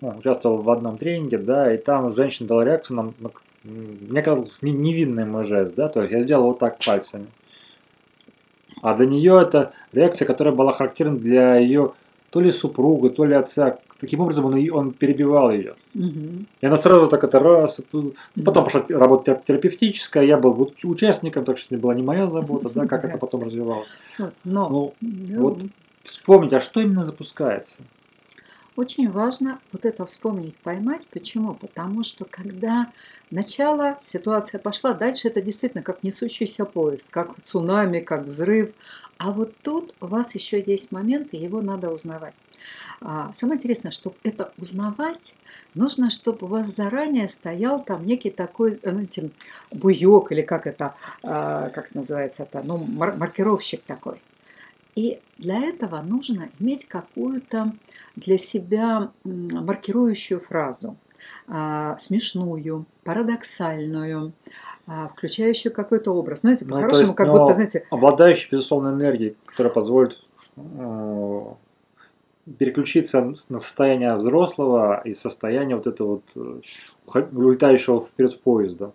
ну, 0.03 0.19
участвовал 0.19 0.59
в 0.59 0.71
одном 0.71 0.99
тренинге, 0.99 1.39
да, 1.39 1.73
и 1.73 1.79
там 1.79 2.13
женщина 2.13 2.49
дала 2.49 2.65
реакцию, 2.65 2.97
на, 2.97 3.03
на- 3.21 3.31
мне 3.65 4.21
казалось, 4.21 4.61
не- 4.61 4.73
невинный 4.73 5.25
мой 5.25 5.45
жест, 5.45 5.77
да, 5.77 5.89
то 5.89 6.03
есть 6.03 6.13
я 6.13 6.25
сделал 6.25 6.49
вот 6.49 6.59
так 6.59 6.79
пальцами. 6.85 7.29
А 8.83 8.97
для 8.97 9.07
нее 9.07 9.41
это 9.41 9.73
реакция, 9.93 10.27
которая 10.27 10.53
была 10.53 10.73
характерна 10.73 11.17
для 11.17 11.55
ее 11.55 11.93
то 12.31 12.41
ли 12.41 12.51
супруга, 12.51 13.11
то 13.11 13.25
ли 13.25 13.35
отца. 13.35 13.79
Таким 14.01 14.21
образом 14.21 14.47
он, 14.47 14.59
он 14.73 14.91
перебивал 14.91 15.53
ее. 15.53 15.77
Мгм. 15.95 16.47
И 16.61 16.67
она 16.67 16.77
сразу 16.79 17.07
так 17.07 17.23
это 17.23 17.39
раз. 17.39 17.81
Потом 18.45 18.65
пошла 18.65 18.85
работа 18.89 19.31
терап- 19.31 19.45
терапевтическая, 19.47 20.25
я 20.25 20.37
был 20.37 20.73
участником, 20.83 21.45
так 21.45 21.59
что 21.59 21.73
это 21.73 21.81
была 21.81 21.95
не 21.95 22.03
моя 22.03 22.29
забота, 22.29 22.71
да, 22.75 22.89
как 22.89 23.05
это 23.05 23.19
потом 23.19 23.45
развивалось. 23.45 23.91
Но 24.43 24.93
ну, 25.01 25.41
вот 25.41 25.61
вспомнить, 26.03 26.53
а 26.53 26.61
что 26.61 26.81
именно 26.81 27.05
запускается? 27.05 27.85
Очень 28.77 29.11
важно 29.11 29.61
вот 29.73 29.85
это 29.85 30.05
вспомнить, 30.07 30.57
поймать. 30.59 31.07
Почему? 31.11 31.55
Потому 31.55 32.03
что 32.03 32.25
когда 32.25 32.93
начало, 33.31 33.97
ситуация 34.01 34.59
пошла, 34.59 34.95
дальше 34.95 35.29
это 35.29 35.43
действительно 35.43 35.83
как 35.83 36.03
несущийся 36.03 36.65
поезд, 36.65 37.11
как 37.11 37.41
цунами, 37.43 38.01
как 38.01 38.25
взрыв. 38.25 38.75
А 39.19 39.31
вот 39.33 39.55
тут 39.63 39.95
у 40.01 40.07
вас 40.07 40.35
еще 40.35 40.63
есть 40.63 40.91
момент, 40.93 41.29
и 41.33 41.37
его 41.37 41.61
надо 41.63 41.91
узнавать. 41.91 42.35
А, 43.01 43.33
Самое 43.35 43.59
интересное, 43.59 43.91
чтобы 43.93 44.17
это 44.23 44.53
узнавать, 44.57 45.35
нужно, 45.75 46.11
чтобы 46.11 46.47
у 46.47 46.51
вас 46.51 46.69
заранее 46.69 47.29
стоял 47.29 47.85
там 47.85 48.05
некий 48.05 48.31
такой, 48.31 48.79
э, 48.83 48.91
знаете, 48.91 49.31
буек 49.71 50.33
или 50.33 50.43
как 50.43 50.67
это, 50.67 50.97
а, 51.23 51.71
как 51.71 51.95
называется 51.95 52.45
это, 52.45 52.63
ну, 52.65 52.79
мар- 52.79 53.17
маркировщик 53.17 53.85
такой. 53.85 54.23
И 54.95 55.21
для 55.39 55.59
этого 55.63 56.01
нужно 56.03 56.51
иметь 56.61 56.87
какую-то 56.87 57.73
для 58.17 58.37
себя 58.39 59.11
маркирующую 59.25 60.39
фразу, 60.41 60.97
а, 61.49 61.97
смешную, 61.99 62.85
парадоксальную, 63.05 64.33
а, 64.87 65.09
включающую 65.09 65.73
какой-то 65.73 66.13
образ. 66.13 66.41
Знаете, 66.41 66.65
Ну, 66.67 66.73
по-хорошему, 66.73 67.07
есть, 67.07 67.17
как 67.17 67.27
но- 67.29 67.39
будто, 67.39 67.55
знаете, 67.55 67.87
обладающий 67.91 68.49
безусловной 68.51 68.93
энергией, 68.93 69.37
которая 69.47 69.73
позволит 69.73 70.23
э, 70.57 71.45
переключиться 72.59 73.35
на 73.49 73.59
состояние 73.59 74.17
взрослого 74.17 75.01
и 75.05 75.15
состояние 75.15 75.77
вот 75.77 75.87
этого 75.87 76.21
вот 76.35 76.61
э, 77.15 77.23
улетающего 77.33 78.01
вперед 78.01 78.41
поезда. 78.43 78.93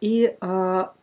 И 0.00 0.34
а, 0.40 0.94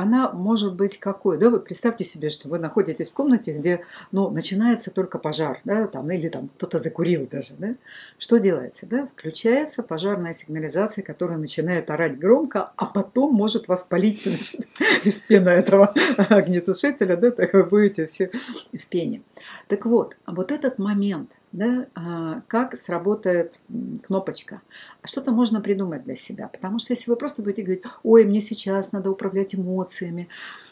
она 0.00 0.30
может 0.32 0.74
быть 0.74 0.98
какой? 0.98 1.36
Да, 1.38 1.50
вот 1.50 1.64
представьте 1.64 2.04
себе, 2.04 2.30
что 2.30 2.48
вы 2.48 2.58
находитесь 2.58 3.12
в 3.12 3.14
комнате, 3.14 3.52
где 3.52 3.84
ну, 4.12 4.30
начинается 4.30 4.90
только 4.90 5.18
пожар, 5.18 5.60
да, 5.64 5.86
там, 5.88 6.10
или 6.10 6.28
там 6.28 6.48
кто-то 6.48 6.78
закурил 6.78 7.28
даже. 7.30 7.52
Да? 7.58 7.74
Что 8.18 8.38
делается? 8.38 8.86
Да? 8.86 9.08
Включается 9.14 9.82
пожарная 9.82 10.32
сигнализация, 10.32 11.04
которая 11.04 11.36
начинает 11.36 11.90
орать 11.90 12.18
громко, 12.18 12.72
а 12.76 12.86
потом 12.86 13.34
может 13.34 13.68
вас 13.68 13.82
полить 13.82 14.22
значит, 14.22 14.66
из 15.04 15.20
пены 15.20 15.50
этого 15.50 15.92
огнетушителя, 16.16 17.16
да, 17.16 17.30
так 17.30 17.52
вы 17.52 17.64
будете 17.64 18.06
все 18.06 18.30
в 18.72 18.86
пене. 18.86 19.20
Так 19.68 19.84
вот, 19.84 20.16
вот 20.26 20.50
этот 20.50 20.78
момент, 20.78 21.38
да, 21.52 21.86
а, 21.94 22.42
как 22.46 22.76
сработает 22.76 23.60
кнопочка. 24.04 24.60
Что-то 25.04 25.32
можно 25.32 25.60
придумать 25.60 26.04
для 26.04 26.16
себя, 26.16 26.48
потому 26.48 26.78
что 26.78 26.92
если 26.92 27.10
вы 27.10 27.16
просто 27.16 27.42
будете 27.42 27.62
говорить, 27.62 27.84
ой, 28.02 28.24
мне 28.24 28.40
сейчас 28.40 28.92
надо 28.92 29.10
управлять 29.10 29.54
эмоциями, 29.54 30.28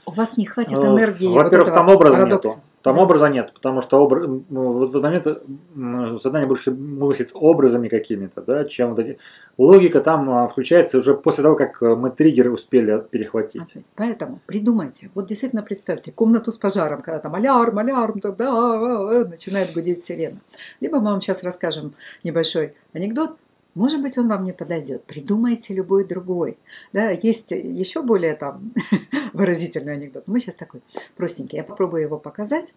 у 0.07 0.13
вас 0.13 0.37
не 0.37 0.47
хватит 0.47 0.79
энергии. 0.79 1.29
Во-первых, 1.29 1.69
вот 1.69 1.75
там 1.75 1.89
образа 1.89 2.19
парадокса. 2.19 2.49
нету. 2.49 2.61
Там 2.89 2.99
образа 2.99 3.29
нет, 3.29 3.53
потому 3.53 3.83
что 3.83 4.03
образ, 4.03 4.29
ну, 4.49 4.73
вот 4.73 4.93
в 4.93 4.97
этот 4.97 5.03
момент 5.03 6.23
задание 6.23 6.49
больше 6.49 6.71
мыслит 6.71 7.31
образами 7.35 7.89
какими-то, 7.89 8.41
да, 8.43 8.65
чем 8.65 8.91
вот 8.91 8.99
эти. 8.99 9.19
Логика 9.59 10.01
там 10.01 10.31
а, 10.31 10.49
включается 10.49 10.99
уже 10.99 11.15
после 11.15 11.43
того, 11.43 11.57
как 11.57 11.83
э, 11.83 11.95
мы 11.97 12.11
триггеры 12.11 12.51
успели 12.51 13.03
перехватить. 13.11 13.75
Поэтому 13.97 14.41
придумайте, 14.47 15.11
вот 15.15 15.27
действительно 15.27 15.63
представьте 15.63 16.13
комнату 16.13 16.51
с 16.51 16.57
пожаром, 16.57 17.03
когда 17.03 17.19
там 17.19 17.35
алярм, 17.35 17.79
алярм, 17.79 18.21
тогда 18.21 18.49
а, 18.49 19.11
а, 19.11 19.25
начинает 19.25 19.73
гудеть 19.75 20.03
сирена. 20.05 20.39
Либо 20.81 20.99
мы 21.01 21.11
вам 21.11 21.21
сейчас 21.21 21.43
расскажем 21.43 21.93
небольшой 22.25 22.75
анекдот, 22.93 23.37
может 23.79 24.03
быть, 24.03 24.19
он 24.19 24.29
вам 24.29 24.45
не 24.45 24.53
подойдет. 24.53 25.05
Придумайте 25.05 25.73
любой 25.73 26.05
другой. 26.05 26.59
Да, 26.93 27.11
есть 27.11 27.53
еще 27.53 28.03
более 28.03 28.35
там 28.35 28.73
выразительный 29.33 29.95
анекдот. 29.95 30.25
Мы 30.27 30.41
сейчас 30.41 30.57
такой 30.57 30.83
простенький. 31.17 31.59
Я 31.59 31.65
попробую 31.65 32.03
его 32.03 32.19
показать. 32.19 32.75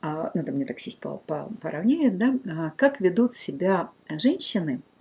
А, 0.00 0.30
надо 0.34 0.52
мне 0.52 0.64
так 0.64 0.78
сесть 0.78 1.00
по, 1.00 1.16
по, 1.26 1.50
поровнее. 1.60 2.10
Да? 2.10 2.38
А, 2.48 2.72
как 2.76 3.00
ведут 3.00 3.34
себя 3.34 3.90
женщины– 4.08 4.80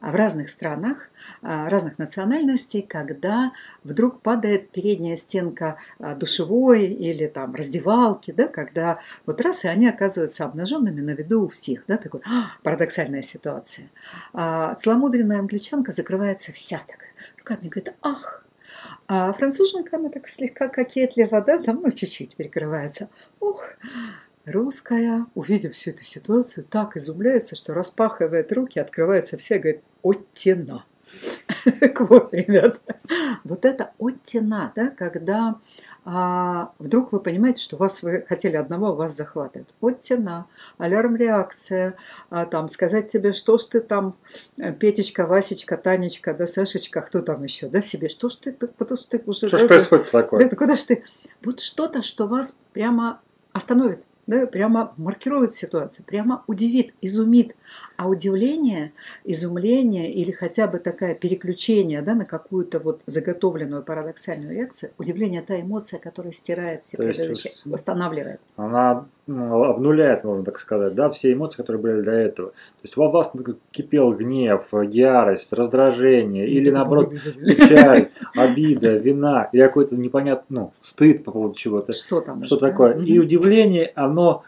в 0.00 0.14
разных 0.14 0.50
странах, 0.50 1.10
а, 1.42 1.68
разных 1.68 1.98
национальностей, 1.98 2.82
когда 2.82 3.52
вдруг 3.84 4.20
падает 4.20 4.70
передняя 4.70 5.16
стенка 5.16 5.78
а, 5.98 6.14
душевой 6.14 6.86
или 6.86 7.26
там 7.26 7.54
раздевалки, 7.54 8.30
да, 8.30 8.48
когда 8.48 9.00
вот 9.26 9.40
раз 9.40 9.64
и 9.64 9.68
они 9.68 9.88
оказываются 9.88 10.44
обнаженными 10.44 11.00
на 11.00 11.10
виду 11.10 11.44
у 11.44 11.48
всех, 11.48 11.84
да, 11.88 11.96
такой 11.96 12.20
а, 12.24 12.52
парадоксальная 12.62 13.22
ситуация. 13.22 13.88
А 14.32 14.74
целомудренная 14.74 15.38
англичанка 15.38 15.92
закрывается 15.92 16.52
вся 16.52 16.80
так 16.86 17.00
руками, 17.38 17.68
говорит, 17.68 17.94
ах, 18.02 18.44
а 19.06 19.32
француженка, 19.32 19.96
она 19.96 20.10
так 20.10 20.28
слегка 20.28 20.68
кокетливо, 20.68 21.40
да, 21.40 21.58
там, 21.58 21.80
ну, 21.82 21.90
чуть-чуть 21.90 22.36
перекрывается. 22.36 23.08
Ох, 23.40 23.64
Русская, 24.50 25.26
увидев 25.34 25.74
всю 25.74 25.90
эту 25.90 26.04
ситуацию, 26.04 26.64
так 26.64 26.96
изумляется, 26.96 27.56
что 27.56 27.74
распахивает 27.74 28.52
руки, 28.52 28.78
открывается 28.78 29.36
вся 29.38 29.56
и 29.56 29.58
говорит 29.58 29.82
«оттена». 30.02 30.84
Так 31.80 32.00
вот, 32.00 32.32
ребята, 32.32 32.80
вот 33.44 33.64
это 33.64 33.92
оттена, 33.98 34.72
да, 34.74 34.88
когда 34.88 35.56
а, 36.04 36.72
вдруг 36.78 37.12
вы 37.12 37.20
понимаете, 37.20 37.60
что 37.60 37.76
вас 37.76 38.02
вы 38.02 38.24
хотели 38.26 38.56
одного, 38.56 38.94
вас 38.94 39.14
захватывают. 39.14 39.74
Оттена, 39.80 40.46
алярм-реакция, 40.78 41.96
а, 42.30 42.46
там 42.46 42.68
сказать 42.70 43.08
тебе, 43.08 43.32
что 43.32 43.58
ж 43.58 43.64
ты 43.64 43.80
там, 43.80 44.16
э, 44.56 44.72
Петечка, 44.72 45.26
Васечка, 45.26 45.76
Танечка, 45.76 46.32
да, 46.32 46.46
Сашечка, 46.46 47.02
кто 47.02 47.20
там 47.20 47.42
еще, 47.42 47.68
да, 47.68 47.82
себе, 47.82 48.08
что 48.08 48.30
ж 48.30 48.36
ты, 48.36 48.52
потому 48.52 48.96
что 48.96 49.18
ты 49.18 49.22
уже... 49.26 49.48
Что 49.48 49.58
да, 49.58 49.64
ж 49.64 49.68
происходит 49.68 50.10
такое? 50.10 50.48
Да, 50.48 50.56
куда 50.56 50.76
ж 50.76 50.82
ты? 50.84 51.04
Вот 51.42 51.60
что-то, 51.60 52.00
что 52.00 52.26
вас 52.26 52.58
прямо 52.72 53.20
остановит 53.52 54.04
да, 54.28 54.46
прямо 54.46 54.92
маркирует 54.98 55.54
ситуацию, 55.54 56.04
прямо 56.04 56.44
удивит, 56.46 56.94
изумит. 57.00 57.56
А 57.96 58.08
удивление, 58.08 58.92
изумление 59.24 60.12
или 60.12 60.30
хотя 60.30 60.68
бы 60.68 60.78
такое 60.78 61.14
переключение 61.14 62.02
да, 62.02 62.14
на 62.14 62.26
какую-то 62.26 62.78
вот 62.78 63.00
заготовленную 63.06 63.82
парадоксальную 63.82 64.54
реакцию, 64.54 64.92
удивление– 64.98 65.42
та 65.48 65.58
эмоция, 65.60 65.98
которая 65.98 66.32
стирает 66.32 66.84
все 66.84 66.98
предыдущие, 66.98 67.54
восстанавливает. 67.64 68.40
Она 68.56 69.06
обнуляет, 69.28 70.24
можно 70.24 70.44
так 70.44 70.58
сказать, 70.58 70.94
да, 70.94 71.10
все 71.10 71.32
эмоции, 71.32 71.58
которые 71.58 71.82
были 71.82 72.00
до 72.00 72.12
этого. 72.12 72.50
То 72.50 72.82
есть 72.82 72.96
у 72.96 73.10
вас 73.10 73.32
кипел 73.70 74.12
гнев, 74.12 74.68
ярость, 74.72 75.52
раздражение 75.52 76.48
или 76.48 76.70
наоборот 76.70 77.12
печаль, 77.12 78.08
обида, 78.34 78.96
вина 78.96 79.48
или 79.52 79.62
какой-то 79.62 79.96
непонятный, 79.96 80.46
ну, 80.48 80.72
стыд 80.80 81.24
по 81.24 81.32
поводу 81.32 81.54
чего-то. 81.54 81.92
Что 81.92 82.20
там? 82.20 82.42
Что 82.44 82.56
такое? 82.56 82.96
И 82.98 83.18
удивление, 83.18 83.92
оно 83.94 84.44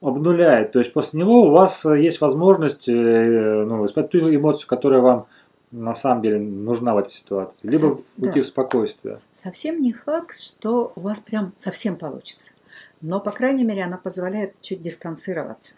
обнуляет. 0.00 0.72
То 0.72 0.80
есть 0.80 0.92
после 0.92 1.20
него 1.20 1.42
у 1.44 1.50
вас 1.50 1.84
есть 1.84 2.20
возможность 2.20 2.88
э, 2.88 2.92
ну, 2.92 3.86
испытать 3.86 4.10
ту 4.10 4.18
эмоцию, 4.18 4.68
которая 4.68 5.00
вам 5.00 5.26
на 5.70 5.94
самом 5.94 6.22
деле 6.22 6.38
нужна 6.40 6.94
в 6.94 6.98
этой 6.98 7.10
ситуации. 7.10 7.68
Либо 7.68 7.80
Сов... 7.80 8.00
уйти 8.18 8.40
да. 8.40 8.42
в 8.42 8.46
спокойствие. 8.46 9.20
Совсем 9.32 9.80
не 9.80 9.92
факт, 9.92 10.36
что 10.36 10.92
у 10.96 11.00
вас 11.00 11.20
прям 11.20 11.52
совсем 11.56 11.96
получится. 11.96 12.52
Но, 13.00 13.20
по 13.20 13.30
крайней 13.30 13.64
мере, 13.64 13.84
она 13.84 13.96
позволяет 13.96 14.60
чуть 14.60 14.82
дистанцироваться. 14.82 15.74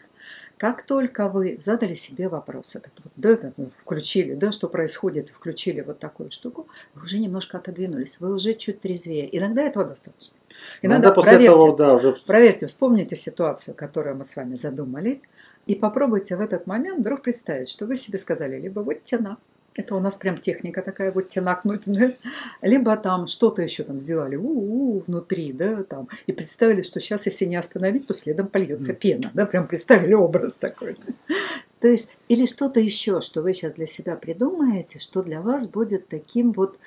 Как 0.57 0.83
только 0.83 1.29
вы 1.29 1.59
задали 1.61 1.95
себе 1.95 2.29
вопрос, 2.29 2.77
этот 2.77 2.93
вот, 3.03 3.13
да, 3.17 3.37
включили, 3.83 4.35
да, 4.35 4.53
что 4.53 4.69
происходит, 4.69 5.31
включили 5.31 5.81
вот 5.81 5.99
такую 5.99 6.31
штуку, 6.31 6.69
вы 6.95 7.03
уже 7.03 7.19
немножко 7.19 7.59
отодвинулись, 7.59 8.21
вы 8.21 8.33
уже 8.33 8.55
чуть 8.55 8.81
трезвее. 8.81 9.37
Иногда 9.37 9.63
этого 9.63 9.85
достаточно. 9.85 10.37
Иногда, 10.81 11.09
Иногда 11.09 11.21
проверьте, 11.21 11.57
этого, 11.57 11.77
да, 11.77 11.95
уже... 11.97 12.13
проверьте, 12.25 12.67
вспомните 12.67 13.17
ситуацию, 13.17 13.75
которую 13.75 14.17
мы 14.17 14.25
с 14.25 14.37
вами 14.37 14.55
задумали, 14.55 15.21
и 15.67 15.75
попробуйте 15.75 16.37
в 16.37 16.41
этот 16.41 16.69
момент 16.69 17.01
вдруг 17.01 17.23
представить, 17.23 17.69
что 17.69 17.87
вы 17.87 17.97
себе 17.97 18.19
сказали, 18.19 18.61
либо 18.61 18.81
вот 18.81 19.03
тяна, 19.03 19.39
это 19.75 19.95
у 19.95 20.01
нас 20.01 20.15
прям 20.15 20.39
техника 20.39 20.83
такая 20.83 21.13
вот 21.13 21.29
тянакнуть, 21.29 21.83
да? 21.87 22.13
Либо 22.61 22.97
там 22.97 23.27
что-то 23.27 23.63
еще 23.63 23.83
там 23.85 23.99
сделали 23.99 24.37
у-у-у 24.37 25.01
внутри, 25.01 25.53
да, 25.53 25.83
там, 25.85 26.09
и 26.27 26.33
представили, 26.33 26.83
что 26.83 27.01
сейчас, 27.01 27.27
если 27.27 27.45
не 27.45 27.57
остановить, 27.57 28.07
то 28.07 28.15
следом 28.15 28.49
польется 28.49 28.93
пена, 28.93 29.31
да, 29.35 29.47
прям 29.47 29.67
представили 29.67 30.15
образ 30.15 30.55
такой. 30.55 30.97
То 31.81 31.89
есть, 31.89 32.09
или 32.29 32.47
что-то 32.47 32.79
еще, 32.79 33.21
что 33.23 33.43
вы 33.43 33.53
сейчас 33.53 33.73
для 33.73 33.87
себя 33.87 34.15
придумаете, 34.15 35.01
что 35.01 35.21
для 35.21 35.41
вас 35.41 35.69
будет 35.69 36.07
таким 36.07 36.53
вот 36.53 36.79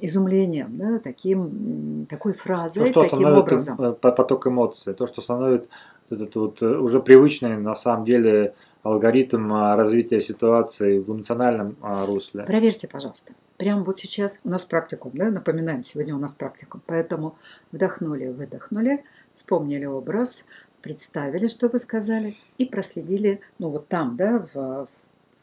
изумлением, 0.00 0.76
да, 0.76 0.98
таким, 0.98 2.06
такой 2.06 2.32
фразой, 2.32 2.86
то, 2.86 3.04
что 3.04 3.10
таким 3.10 3.32
образом. 3.32 3.80
Э, 3.80 3.92
поток 3.92 4.48
эмоций, 4.48 4.94
то, 4.94 5.06
что 5.06 5.20
становится 5.20 5.68
этот 6.10 6.34
вот 6.36 6.62
э, 6.62 6.66
уже 6.66 7.00
привычный 7.00 7.56
на 7.56 7.74
самом 7.74 8.04
деле 8.04 8.54
алгоритм 8.82 9.52
а, 9.52 9.76
развития 9.76 10.20
ситуации 10.20 10.98
в 10.98 11.10
эмоциональном 11.10 11.76
а, 11.80 12.04
русле. 12.04 12.44
Проверьте, 12.44 12.88
пожалуйста. 12.88 13.32
Прямо 13.56 13.84
вот 13.84 13.98
сейчас 13.98 14.40
у 14.44 14.48
нас 14.48 14.64
практикум, 14.64 15.12
да, 15.14 15.30
напоминаем, 15.30 15.84
сегодня 15.84 16.14
у 16.16 16.18
нас 16.18 16.32
практикум. 16.32 16.82
Поэтому 16.86 17.36
вдохнули, 17.70 18.26
выдохнули, 18.26 19.04
вспомнили 19.32 19.84
образ, 19.84 20.46
представили, 20.80 21.46
что 21.46 21.68
вы 21.68 21.78
сказали, 21.78 22.36
и 22.58 22.64
проследили, 22.64 23.40
ну 23.58 23.70
вот 23.70 23.86
там, 23.86 24.16
да, 24.16 24.44
в, 24.52 24.88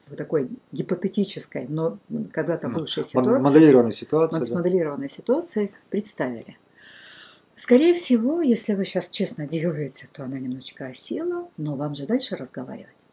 в 0.08 0.16
такой 0.18 0.50
гипотетической, 0.74 1.66
но 1.70 1.98
когда-то 2.34 2.68
бывшей 2.68 3.06
ситуации. 3.06 3.42
Моделированной 3.42 3.94
ситуации. 3.94 4.54
Моделированной 4.54 5.08
да. 5.08 5.14
ситуации 5.14 5.72
представили. 5.90 6.58
Скорее 7.60 7.94
всего, 7.94 8.42
если 8.42 8.74
вы 8.74 8.86
сейчас 8.86 9.10
честно 9.10 9.46
делаете, 9.46 10.08
то 10.14 10.24
она 10.24 10.40
немножечко 10.40 10.86
осела, 10.86 11.50
но 11.58 11.76
вам 11.76 11.94
же 11.94 12.06
дальше 12.06 12.38
разговаривать. 12.38 13.09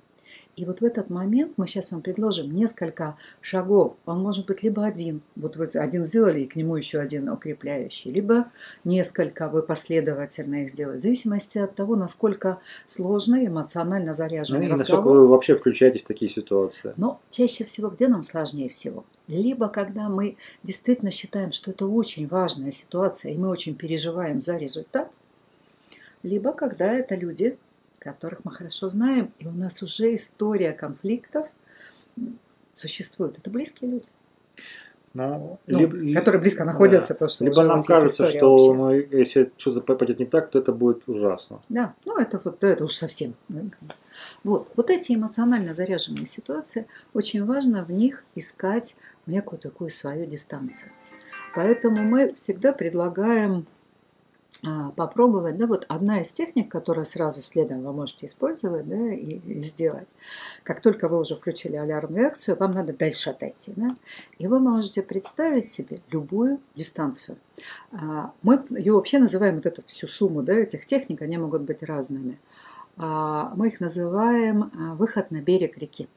И 0.57 0.65
вот 0.65 0.81
в 0.81 0.85
этот 0.85 1.11
момент 1.11 1.53
мы 1.59 1.67
сейчас 1.67 1.93
вам 1.93 2.01
предложим 2.01 2.51
несколько 2.51 3.19
шагов. 3.43 3.97
Он 4.07 4.23
может 4.23 4.47
быть 4.47 4.63
либо 4.63 4.87
один, 4.87 5.21
вот 5.37 5.57
вы 5.57 5.67
один 5.67 6.07
сделали, 6.07 6.41
и 6.41 6.47
к 6.47 6.57
нему 6.57 6.77
еще 6.77 6.99
один 6.99 7.29
укрепляющий, 7.29 8.11
либо 8.11 8.51
несколько, 8.83 9.49
вы 9.49 9.63
последовательно 9.63 10.63
их 10.63 10.71
сделаете, 10.71 10.99
в 10.99 11.03
зависимости 11.03 11.59
от 11.59 11.75
того, 11.75 11.95
насколько 11.95 12.59
сложно 12.87 13.45
эмоционально 13.45 14.15
заряженный 14.15 14.61
ну, 14.61 14.67
и 14.69 14.71
разговор. 14.71 15.05
насколько 15.05 15.15
вы 15.15 15.29
вообще 15.29 15.57
включаетесь 15.57 16.05
в 16.05 16.07
такие 16.07 16.31
ситуации. 16.31 16.95
Но 16.97 17.21
чаще 17.29 17.65
всего, 17.65 17.91
где 17.91 18.09
нам 18.09 18.23
сложнее 18.23 18.71
всего? 18.71 19.05
Либо 19.29 19.69
когда 19.69 20.09
мы 20.09 20.39
действительно 20.63 21.11
считаем, 21.11 21.53
что 21.53 21.71
это 21.71 21.87
очень 21.87 22.27
важная 22.29 22.71
ситуация, 22.71 23.33
и 23.33 23.37
мы 23.37 23.51
очень 23.51 23.75
переживаем 23.75 24.41
за 24.41 24.57
результат, 24.57 25.13
либо 26.23 26.53
когда 26.53 26.95
это 26.95 27.15
люди, 27.15 27.59
которых 28.07 28.45
мы 28.45 28.51
хорошо 28.53 28.89
знаем, 28.89 29.33
и 29.39 29.47
у 29.47 29.53
нас 29.53 29.83
уже 29.83 30.15
история 30.15 30.73
конфликтов 30.73 31.49
существует. 32.75 33.39
Это 33.39 33.51
близкие 33.51 33.91
люди. 33.91 34.07
Ну, 35.15 35.59
Ну, 35.67 35.79
либо- 35.79 36.19
которые 36.21 36.41
близко 36.43 36.65
да. 36.65 36.73
находятся, 36.73 37.15
потому 37.15 37.31
что 37.31 37.45
Либо 37.45 37.63
нам 37.65 37.83
кажется, 37.83 38.29
что 38.29 38.75
ну, 38.75 38.91
если 38.91 39.51
что-то 39.57 39.81
пойдет 39.81 40.19
не 40.19 40.27
так, 40.27 40.51
то 40.51 40.59
это 40.59 40.73
будет 40.73 41.09
ужасно. 41.09 41.61
Да, 41.71 41.95
ну 42.05 42.19
это 42.19 42.39
вот 42.45 42.59
да, 42.61 42.69
это 42.69 42.85
уж 42.85 42.93
совсем. 42.95 43.35
да. 43.49 43.63
Вот, 44.45 44.69
вот 44.77 44.91
эти 44.91 45.15
эмоционально 45.15 45.73
заряженные 45.73 46.27
ситуации, 46.27 46.87
очень 47.15 47.45
важно 47.47 47.83
в 47.85 47.91
них 47.91 48.25
искать 48.35 48.97
некую 49.27 49.59
такую 49.59 49.89
свою 49.91 50.27
дистанцию. 50.27 50.91
Поэтому 51.55 52.03
мы 52.03 52.35
всегда 52.35 52.75
предлагаем 52.75 53.67
попробовать, 54.97 55.57
да, 55.59 55.67
вот 55.67 55.85
одна 55.89 56.21
из 56.21 56.33
техник, 56.33 56.71
которая 56.71 57.05
сразу 57.05 57.43
следом 57.43 57.83
вы 57.83 57.93
можете 57.93 58.27
использовать, 58.27 58.89
да, 58.89 59.13
и, 59.13 59.39
и 59.39 59.61
сделать. 59.61 60.09
Как 60.63 60.81
только 60.81 61.09
вы 61.09 61.21
уже 61.21 61.37
включили 61.37 61.77
алярмную 61.77 62.23
реакцию, 62.23 62.57
вам 62.59 62.73
надо 62.73 62.93
дальше 62.93 63.31
отойти, 63.31 63.73
да, 63.77 63.95
и 64.39 64.47
вы 64.47 64.59
можете 64.59 65.03
представить 65.03 65.69
себе 65.69 66.01
любую 66.11 66.59
дистанцию. 66.75 67.39
А, 67.93 68.33
Мы 68.43 68.65
ее 68.71 68.93
вообще 68.93 69.19
называем 69.19 69.57
вот 69.57 69.67
эту 69.67 69.83
всю 69.85 70.07
сумму, 70.09 70.43
да, 70.43 70.55
этих 70.55 70.87
техник, 70.87 71.23
они 71.23 71.39
могут 71.39 71.63
быть 71.63 71.83
разными. 71.83 72.39
А, 72.97 73.53
Мы 73.57 73.69
их 73.69 73.81
называем 73.81 74.71
а, 74.75 74.95
выход 74.95 75.31
на 75.31 75.41
берег 75.41 75.79
реки. 75.79 76.09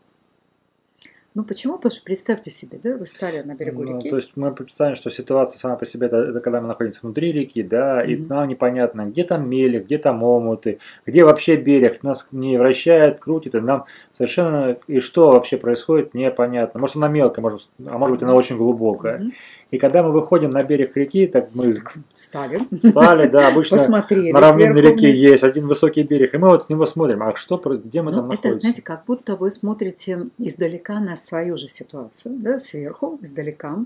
Ну 1.35 1.43
почему? 1.43 1.75
Потому 1.75 1.91
что 1.91 2.03
представьте 2.03 2.49
себе, 2.49 2.79
да, 2.81 2.97
вы 2.97 3.05
стали 3.05 3.41
на 3.43 3.53
берегу 3.53 3.83
Ну, 3.83 3.97
реки. 3.97 4.09
То 4.09 4.15
есть 4.15 4.31
мы 4.35 4.51
представим, 4.53 4.95
что 4.95 5.09
ситуация 5.11 5.59
сама 5.59 5.75
по 5.75 5.85
себе 5.85 6.07
это, 6.07 6.17
это 6.17 6.39
когда 6.39 6.59
мы 6.59 6.67
находимся 6.67 6.99
внутри 7.03 7.31
реки, 7.31 7.61
да, 7.61 8.03
и 8.03 8.15
Мгм. 8.15 8.27
нам 8.29 8.47
непонятно, 8.47 9.05
где 9.05 9.23
там 9.23 9.47
мели, 9.47 9.77
где 9.79 9.99
там 9.99 10.23
омуты, 10.23 10.79
где 11.05 11.23
вообще 11.23 11.55
берег, 11.55 12.01
нас 12.03 12.27
не 12.31 12.57
вращает, 12.57 13.19
крутит, 13.19 13.53
и 13.55 13.59
нам 13.59 13.85
совершенно 14.11 14.77
и 14.87 14.99
что 14.99 15.31
вообще 15.31 15.57
происходит 15.57 16.13
непонятно. 16.15 16.79
Может 16.79 16.95
она 16.95 17.07
мелкая, 17.09 17.43
может, 17.43 17.69
а 17.85 17.97
может 17.99 18.15
быть 18.15 18.23
она 18.23 18.33
очень 18.33 18.57
глубокая. 18.57 19.19
Мгм. 19.19 19.33
И 19.71 19.77
когда 19.77 20.01
мы 20.01 20.11
выходим 20.11 20.49
на 20.49 20.63
берег 20.63 20.97
реки, 20.97 21.27
так 21.27 21.49
мы 21.53 21.75
Стали. 22.15 22.59
стали, 22.81 23.27
да, 23.27 23.49
обычно 23.49 23.77
Посмотрели. 23.77 24.31
на 24.31 24.39
равнинной 24.39 24.81
реке 24.81 25.09
вниз. 25.09 25.19
есть 25.19 25.43
один 25.43 25.67
высокий 25.67 26.01
берег, 26.01 26.33
и 26.33 26.37
мы 26.39 26.47
вот 26.49 26.63
с 26.63 26.69
него 26.69 26.87
смотрим, 26.87 27.21
а 27.21 27.35
что, 27.35 27.57
где 27.57 28.01
мы 28.01 28.09
Ну, 28.11 28.17
там 28.17 28.25
это, 28.31 28.35
находимся? 28.37 28.59
знаете, 28.61 28.81
как 28.81 29.05
будто 29.05 29.35
вы 29.35 29.51
смотрите 29.51 30.25
издалека 30.39 30.99
на 30.99 31.15
свою 31.23 31.57
же 31.57 31.67
ситуацию, 31.67 32.35
да, 32.37 32.59
сверху, 32.59 33.19
издалека, 33.21 33.85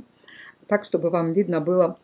так, 0.68 0.86
чтобы 0.86 1.10
вам 1.10 1.34
видно 1.34 1.60
было 1.60 1.98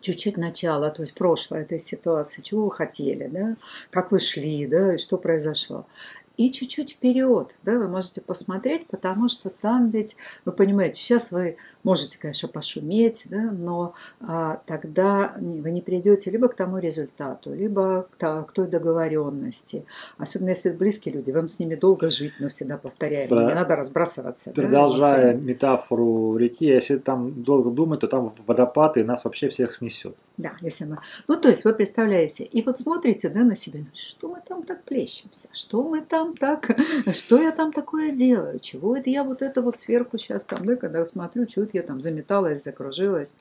чуть-чуть 0.00 0.36
начало, 0.36 0.90
то 0.90 1.02
есть 1.02 1.14
прошлое 1.14 1.62
этой 1.62 1.78
ситуации, 1.78 2.42
чего 2.42 2.64
вы 2.64 2.70
хотели, 2.72 3.26
да, 3.26 3.56
как 3.90 4.12
вы 4.12 4.18
шли, 4.18 4.66
да, 4.66 4.94
и 4.94 4.98
что 4.98 5.16
произошло. 5.16 5.86
И 6.36 6.50
чуть-чуть 6.50 6.92
вперед, 6.92 7.56
да, 7.62 7.78
вы 7.78 7.88
можете 7.88 8.20
посмотреть, 8.20 8.86
потому 8.88 9.28
что 9.28 9.50
там 9.50 9.90
ведь, 9.90 10.16
вы 10.44 10.52
понимаете, 10.52 10.98
сейчас 11.00 11.30
вы 11.30 11.56
можете, 11.84 12.18
конечно, 12.18 12.48
пошуметь, 12.48 13.26
да, 13.30 13.50
но 13.52 13.94
а, 14.20 14.60
тогда 14.66 15.34
вы 15.38 15.70
не 15.70 15.80
придете 15.80 16.30
либо 16.30 16.48
к 16.48 16.54
тому 16.56 16.78
результату, 16.78 17.54
либо 17.54 18.08
к, 18.18 18.42
к 18.42 18.52
той 18.52 18.66
договоренности, 18.66 19.84
Особенно 20.18 20.48
если 20.50 20.70
это 20.70 20.78
близкие 20.78 21.14
люди, 21.14 21.30
вам 21.30 21.48
с 21.48 21.58
ними 21.58 21.74
долго 21.74 22.10
жить, 22.10 22.32
мы 22.40 22.48
всегда 22.48 22.76
повторяем, 22.78 23.28
Да. 23.28 23.44
не 23.46 23.54
надо 23.54 23.76
разбрасываться. 23.76 24.52
да, 24.54 24.62
Продолжая 24.62 25.32
эмоциями. 25.32 25.46
метафору 25.50 26.36
реки, 26.36 26.66
если 26.66 26.96
там 26.96 27.42
долго 27.42 27.70
думать, 27.70 28.00
то 28.00 28.08
там 28.08 28.32
водопад 28.46 28.96
и 28.96 29.02
нас 29.04 29.24
вообще 29.24 29.48
всех 29.48 29.74
снесет. 29.74 30.16
Да, 30.36 30.52
если 30.60 30.84
мы... 30.84 30.98
Ну, 31.28 31.36
то 31.36 31.48
есть 31.48 31.64
вы 31.64 31.74
представляете, 31.74 32.44
и 32.44 32.62
вот 32.62 32.78
смотрите 32.78 33.28
да, 33.28 33.40
на 33.44 33.54
себя, 33.54 33.80
ну, 33.80 33.86
что 33.94 34.28
мы 34.28 34.40
там 34.46 34.62
так 34.64 34.82
плещемся, 34.84 35.48
что 35.52 35.82
мы 35.84 36.00
там 36.00 36.23
так, 36.32 36.70
что 37.12 37.42
я 37.42 37.52
там 37.52 37.72
такое 37.72 38.12
делаю, 38.12 38.58
чего 38.60 38.96
это 38.96 39.10
я 39.10 39.24
вот 39.24 39.42
это 39.42 39.60
вот 39.60 39.78
сверху 39.78 40.16
сейчас 40.16 40.44
там, 40.44 40.64
да, 40.64 40.76
когда 40.76 41.04
смотрю, 41.04 41.42
это 41.42 41.70
я 41.72 41.82
там 41.82 42.00
заметалась, 42.00 42.62
закружилась, 42.62 43.36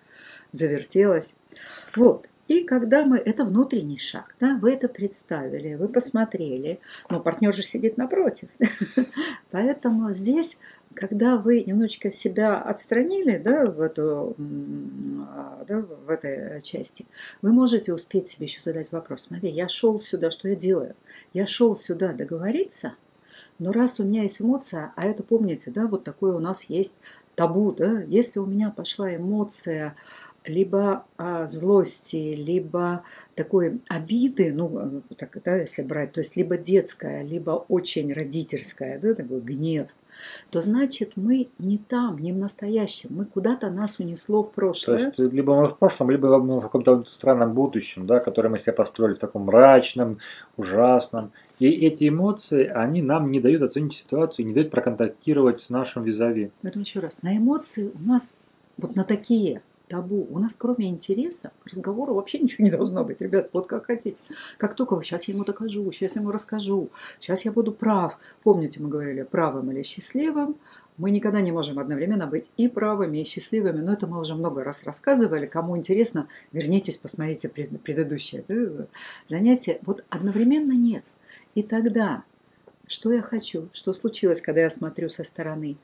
завертелась. 0.51 1.35
Вот. 1.95 2.27
И 2.47 2.63
когда 2.65 3.05
мы, 3.05 3.17
это 3.17 3.45
внутренний 3.45 3.97
шаг, 3.97 4.35
да, 4.39 4.57
вы 4.61 4.73
это 4.73 4.89
представили, 4.89 5.75
вы 5.75 5.87
посмотрели, 5.87 6.81
но 7.09 7.21
партнер 7.21 7.53
же 7.53 7.63
сидит 7.63 7.97
напротив. 7.97 8.49
Поэтому 9.51 10.11
здесь, 10.11 10.57
когда 10.95 11.37
вы 11.37 11.63
немножечко 11.63 12.11
себя 12.11 12.61
отстранили, 12.61 13.37
да, 13.37 13.65
в 13.65 13.81
эту, 13.81 14.35
а, 15.29 15.63
да, 15.67 15.81
в 15.81 16.09
этой 16.09 16.61
части, 16.61 17.05
вы 17.41 17.51
можете 17.51 17.93
успеть 17.93 18.29
себе 18.29 18.45
еще 18.45 18.59
задать 18.59 18.91
вопрос. 18.91 19.23
Смотри, 19.23 19.49
я 19.49 19.67
шел 19.67 19.99
сюда, 19.99 20.31
что 20.31 20.47
я 20.47 20.55
делаю? 20.55 20.95
Я 21.33 21.47
шел 21.47 21.75
сюда 21.75 22.13
договориться, 22.13 22.95
но 23.59 23.71
раз 23.71 23.99
у 23.99 24.03
меня 24.03 24.23
есть 24.23 24.41
эмоция, 24.41 24.93
а 24.95 25.05
это 25.05 25.23
помните, 25.23 25.71
да, 25.71 25.87
вот 25.87 26.03
такое 26.03 26.33
у 26.33 26.39
нас 26.39 26.63
есть 26.65 26.99
табу, 27.35 27.71
да, 27.71 28.01
если 28.01 28.39
у 28.39 28.45
меня 28.45 28.69
пошла 28.69 29.15
эмоция 29.15 29.95
либо 30.45 31.05
а, 31.17 31.47
злости, 31.47 32.35
либо 32.35 33.03
такой 33.35 33.79
обиды, 33.87 34.53
ну, 34.53 35.01
э, 35.09 35.15
так, 35.15 35.37
да, 35.43 35.55
если 35.55 35.83
брать, 35.83 36.13
то 36.13 36.19
есть 36.19 36.35
либо 36.35 36.57
детская, 36.57 37.23
либо 37.23 37.65
очень 37.69 38.13
родительская, 38.13 38.99
да, 38.99 39.13
такой 39.13 39.41
гнев, 39.41 39.89
то 40.49 40.61
значит 40.61 41.13
мы 41.15 41.49
не 41.57 41.77
там, 41.77 42.17
не 42.19 42.31
в 42.31 42.37
настоящем, 42.37 43.09
мы 43.13 43.25
куда-то 43.25 43.69
нас 43.69 43.99
унесло 43.99 44.43
в 44.43 44.47
То 44.47 44.53
прошлое. 44.53 44.99
есть 44.99 45.19
либо 45.33 45.55
мы 45.55 45.67
в 45.67 45.77
прошлом, 45.77 46.11
либо 46.11 46.37
мы 46.39 46.59
в 46.59 46.63
каком-то 46.63 47.03
странном 47.09 47.53
будущем, 47.53 48.05
да, 48.05 48.19
которое 48.19 48.49
мы 48.49 48.59
себе 48.59 48.73
построили 48.73 49.15
в 49.15 49.19
таком 49.19 49.43
мрачном, 49.43 50.19
ужасном. 50.57 51.31
И 51.59 51.67
эти 51.67 52.09
эмоции, 52.09 52.67
они 52.67 53.01
нам 53.01 53.31
не 53.31 53.39
дают 53.39 53.61
оценить 53.61 53.93
ситуацию, 53.93 54.45
не 54.45 54.53
дают 54.53 54.71
проконтактировать 54.71 55.61
с 55.61 55.69
нашим 55.69 56.03
визави. 56.03 56.51
Поэтому 56.61 56.83
еще 56.83 56.99
раз, 56.99 57.23
на 57.23 57.37
эмоции 57.37 57.91
у 57.93 58.07
нас 58.07 58.33
вот 58.77 58.95
на 58.95 59.03
такие 59.03 59.61
табу, 59.93 60.27
у 60.31 60.39
нас 60.39 60.55
кроме 60.57 60.89
интереса 60.89 61.51
к 61.63 61.67
разговору 61.67 62.15
вообще 62.15 62.39
ничего 62.39 62.63
не 62.65 62.71
должно 62.71 63.03
быть. 63.03 63.21
Ребят, 63.21 63.49
вот 63.53 63.67
как 63.67 63.85
хотите. 63.85 64.17
Как 64.57 64.75
только 64.75 64.95
вы, 64.95 65.03
сейчас 65.03 65.27
я 65.27 65.35
ему 65.35 65.45
докажу, 65.45 65.91
сейчас 65.91 66.15
я 66.15 66.21
ему 66.21 66.31
расскажу, 66.31 66.89
сейчас 67.19 67.45
я 67.45 67.51
буду 67.51 67.71
прав. 67.71 68.17
Помните, 68.41 68.81
мы 68.81 68.89
говорили 68.89 69.21
правым 69.21 69.71
или 69.71 69.83
счастливым. 69.83 70.55
Мы 70.97 71.11
никогда 71.11 71.41
не 71.41 71.51
можем 71.51 71.77
одновременно 71.77 72.25
быть 72.25 72.49
и 72.57 72.67
правыми, 72.67 73.19
и 73.19 73.23
счастливыми, 73.23 73.81
но 73.81 73.93
это 73.93 74.07
мы 74.07 74.19
уже 74.19 74.33
много 74.33 74.63
раз 74.63 74.83
рассказывали. 74.83 75.45
Кому 75.45 75.77
интересно, 75.77 76.27
вернитесь, 76.51 76.97
посмотрите 76.97 77.49
пред- 77.49 77.79
предыдущее 77.81 78.43
да, 78.47 78.87
занятие. 79.27 79.77
Вот 79.83 80.03
одновременно 80.09 80.73
нет. 80.73 81.03
И 81.53 81.61
тогда, 81.61 82.23
что 82.87 83.13
я 83.13 83.21
хочу, 83.21 83.69
что 83.73 83.93
случилось, 83.93 84.41
когда 84.41 84.61
я 84.61 84.71
смотрю 84.71 85.09
со 85.09 85.23
стороны, 85.23 85.77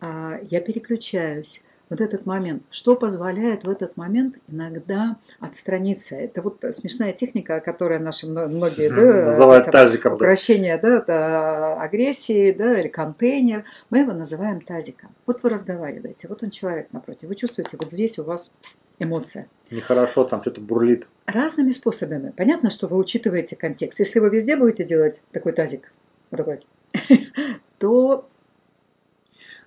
А, 0.00 0.38
я 0.50 0.60
переключаюсь. 0.60 1.62
Вот 1.90 2.00
этот 2.00 2.24
момент, 2.24 2.62
что 2.70 2.96
позволяет 2.96 3.64
в 3.64 3.68
этот 3.70 3.96
момент 3.96 4.38
иногда 4.48 5.16
отстраниться. 5.38 6.16
Это 6.16 6.40
вот 6.40 6.64
смешная 6.72 7.12
техника, 7.12 7.60
которая 7.60 7.98
наши 7.98 8.26
мно- 8.26 8.46
многие 8.48 8.88
да, 8.88 9.26
Называют 9.26 9.66
тазиком. 9.66 10.12
да. 10.12 10.16
украшение 10.16 10.78
да, 10.78 10.96
это 10.98 11.74
агрессии 11.80 12.52
да, 12.52 12.80
или 12.80 12.88
контейнер. 12.88 13.64
Мы 13.90 13.98
его 13.98 14.12
называем 14.12 14.60
тазиком. 14.62 15.10
Вот 15.26 15.42
вы 15.42 15.50
разговариваете, 15.50 16.26
вот 16.28 16.42
он 16.42 16.50
человек 16.50 16.88
напротив. 16.92 17.28
Вы 17.28 17.34
чувствуете, 17.34 17.76
вот 17.78 17.92
здесь 17.92 18.18
у 18.18 18.24
вас 18.24 18.54
эмоция. 18.98 19.46
Нехорошо, 19.70 20.24
там 20.24 20.40
что-то 20.40 20.60
бурлит. 20.62 21.08
Разными 21.26 21.70
способами. 21.70 22.32
Понятно, 22.36 22.70
что 22.70 22.86
вы 22.86 22.96
учитываете 22.96 23.56
контекст. 23.56 23.98
Если 23.98 24.20
вы 24.20 24.30
везде 24.30 24.56
будете 24.56 24.84
делать 24.84 25.22
такой 25.32 25.52
тазик, 25.52 25.92
вот 26.30 26.38
такой, 26.38 26.60
то 27.78 28.26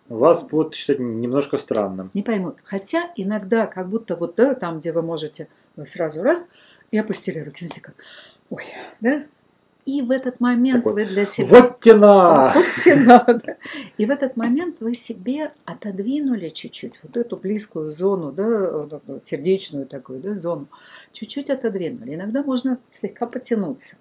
Вас 0.10 0.44
будут 0.44 0.76
считать 0.76 1.00
немножко 1.00 1.58
странным. 1.58 2.12
не 2.14 2.24
поймут. 2.24 2.58
Хотя 2.64 3.12
иногда 3.16 3.68
как 3.68 3.90
будто 3.90 4.16
вот 4.16 4.36
да, 4.36 4.56
там, 4.56 4.80
где 4.80 4.92
вы 4.92 5.02
можете 5.02 5.48
вы 5.76 5.86
сразу 5.86 6.24
раз 6.24 6.50
и 6.92 6.98
опустили 6.98 7.40
руки, 7.40 7.66
знаете 7.66 7.82
как, 7.82 7.96
ой, 8.50 8.64
да? 9.00 9.24
И 9.86 10.02
в 10.02 10.12
этот 10.12 10.42
момент 10.42 10.84
Такой, 10.84 11.06
вы 11.06 11.10
для 11.10 11.26
себя... 11.26 11.48
Вот 11.48 11.80
тена! 11.80 12.52
Вот 12.54 12.66
тебе 12.84 12.96
надо. 12.96 13.58
И 13.98 14.06
в 14.06 14.10
этот 14.10 14.36
момент 14.36 14.82
вы 14.82 14.94
себе 14.96 15.50
отодвинули 15.64 16.50
чуть-чуть 16.50 16.96
вот 17.04 17.16
эту 17.16 17.38
близкую 17.38 17.94
зону, 17.94 18.34
да, 18.34 18.86
эту 18.86 19.22
сердечную 19.22 19.86
такую 19.86 20.20
да, 20.20 20.36
зону, 20.36 20.68
чуть-чуть 21.14 21.50
отодвинули. 21.50 22.16
Иногда 22.16 22.44
можно 22.44 22.80
слегка 22.92 23.28
потянуться, 23.28 23.96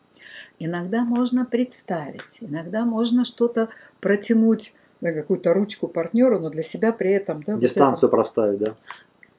иногда 0.58 1.04
можно 1.04 1.44
представить, 1.44 2.38
иногда 2.40 2.84
можно 2.84 3.24
что-то 3.24 3.68
протянуть 4.00 4.74
да, 5.00 5.12
какую-то 5.12 5.52
ручку 5.52 5.88
партнеру, 5.88 6.38
но 6.38 6.50
для 6.50 6.62
себя 6.62 6.92
при 6.92 7.10
этом 7.12 7.42
да, 7.42 7.54
вот 7.54 7.58
это- 7.58 7.68
Дистанцию 7.68 8.10
проставить, 8.10 8.58
да? 8.58 8.74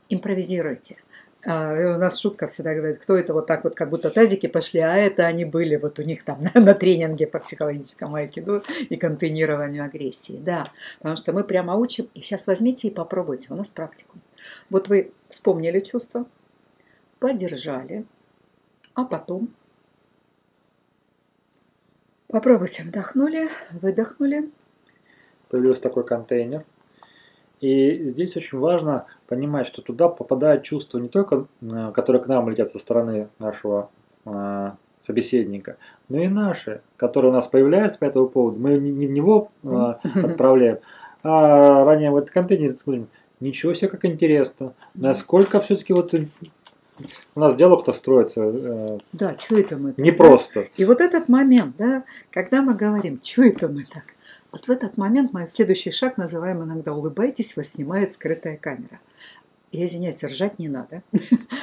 импровизируйте. 0.10 0.98
А, 1.46 1.96
у 1.96 2.00
нас 2.00 2.20
шутка 2.20 2.48
всегда 2.48 2.74
говорит, 2.74 2.98
кто 3.00 3.16
это 3.16 3.34
вот 3.34 3.46
так 3.46 3.64
вот, 3.64 3.76
как 3.76 3.90
будто 3.90 4.10
тазики 4.10 4.48
пошли, 4.48 4.80
а 4.80 4.96
это 4.96 5.26
они 5.26 5.46
были 5.46 5.76
вот 5.76 6.00
у 6.00 6.04
них 6.04 6.24
там 6.24 6.42
на, 6.42 6.52
на 6.62 6.74
тренинге 6.74 7.28
по 7.28 7.40
психологическому 7.40 8.16
айкидо 8.16 8.64
и 8.90 8.98
контейнированию 8.98 9.86
агрессии. 9.86 10.40
Да, 10.44 10.72
потому 10.98 11.16
что 11.16 11.34
мы 11.34 11.44
прямо 11.44 11.76
учим, 11.76 12.10
и 12.14 12.22
сейчас 12.22 12.48
возьмите 12.48 12.88
и 12.88 12.92
попробуйте, 12.92 13.54
у 13.54 13.56
нас 13.56 13.70
практику. 13.70 14.18
Вот 14.70 14.88
вы 14.88 15.12
вспомнили 15.30 15.80
чувство, 15.80 16.26
подержали, 17.20 18.06
а 18.94 19.06
потом 19.06 19.50
попробуйте, 22.28 22.84
вдохнули, 22.84 23.48
выдохнули, 23.72 24.50
Появился 25.50 25.82
такой 25.82 26.04
контейнер. 26.06 26.64
И 27.60 28.06
здесь 28.06 28.38
очень 28.38 28.60
важно 28.60 29.06
понимать, 29.28 29.68
что 29.68 29.82
туда 29.82 30.10
попадают 30.10 30.64
чувства 30.64 31.00
не 31.00 31.10
только, 31.10 31.48
э, 31.62 31.92
которые 31.94 32.22
к 32.22 32.28
нам 32.28 32.50
летят 32.50 32.70
со 32.70 32.78
стороны 32.78 33.30
нашего 33.40 33.90
э, 34.26 34.72
собеседника, 35.06 35.78
но 36.10 36.20
и 36.20 36.28
наши, 36.28 36.82
которые 36.98 37.32
у 37.32 37.34
нас 37.34 37.48
появляются 37.48 37.98
по 37.98 38.06
этому 38.06 38.28
поводу. 38.28 38.60
Мы 38.60 38.78
не 38.78 39.08
в 39.08 39.12
него 39.12 39.52
э, 39.64 39.68
отправляем, 40.24 40.80
а 41.24 41.84
ранее 41.84 42.12
в 42.12 42.18
этот 42.18 42.30
контейнер 42.30 42.74
смотрим, 42.74 43.08
ничего 43.40 43.74
себе, 43.74 43.90
как 43.90 44.06
интересно. 44.06 44.74
Насколько 44.94 45.60
все-таки 45.60 45.94
вот 45.94 46.14
у 47.36 47.40
нас 47.40 47.56
диалог-то 47.56 47.94
строится. 47.94 48.42
Э, 48.44 49.00
да, 49.14 49.36
что 49.38 49.60
это 49.60 49.78
мы? 49.78 49.94
Не 49.98 50.12
просто. 50.12 50.68
И 50.78 50.86
вот 50.86 51.02
этот 51.02 51.30
момент, 51.30 51.76
да, 51.78 52.04
когда 52.32 52.62
мы 52.62 52.76
говорим, 52.76 53.20
что 53.24 53.44
это 53.44 53.68
мы 53.68 53.84
так, 53.84 54.04
вот 54.52 54.68
в 54.68 54.70
этот 54.70 54.98
момент 54.98 55.34
мы 55.34 55.48
следующий 55.48 55.92
шаг 55.92 56.18
называем 56.18 56.64
иногда 56.64 56.94
«улыбайтесь, 56.94 57.56
вас 57.56 57.68
снимает 57.68 58.14
скрытая 58.14 58.58
камера». 58.58 59.00
Я 59.74 59.86
извиняюсь, 59.86 60.24
ржать 60.24 60.60
не 60.60 60.70
надо. 60.70 61.04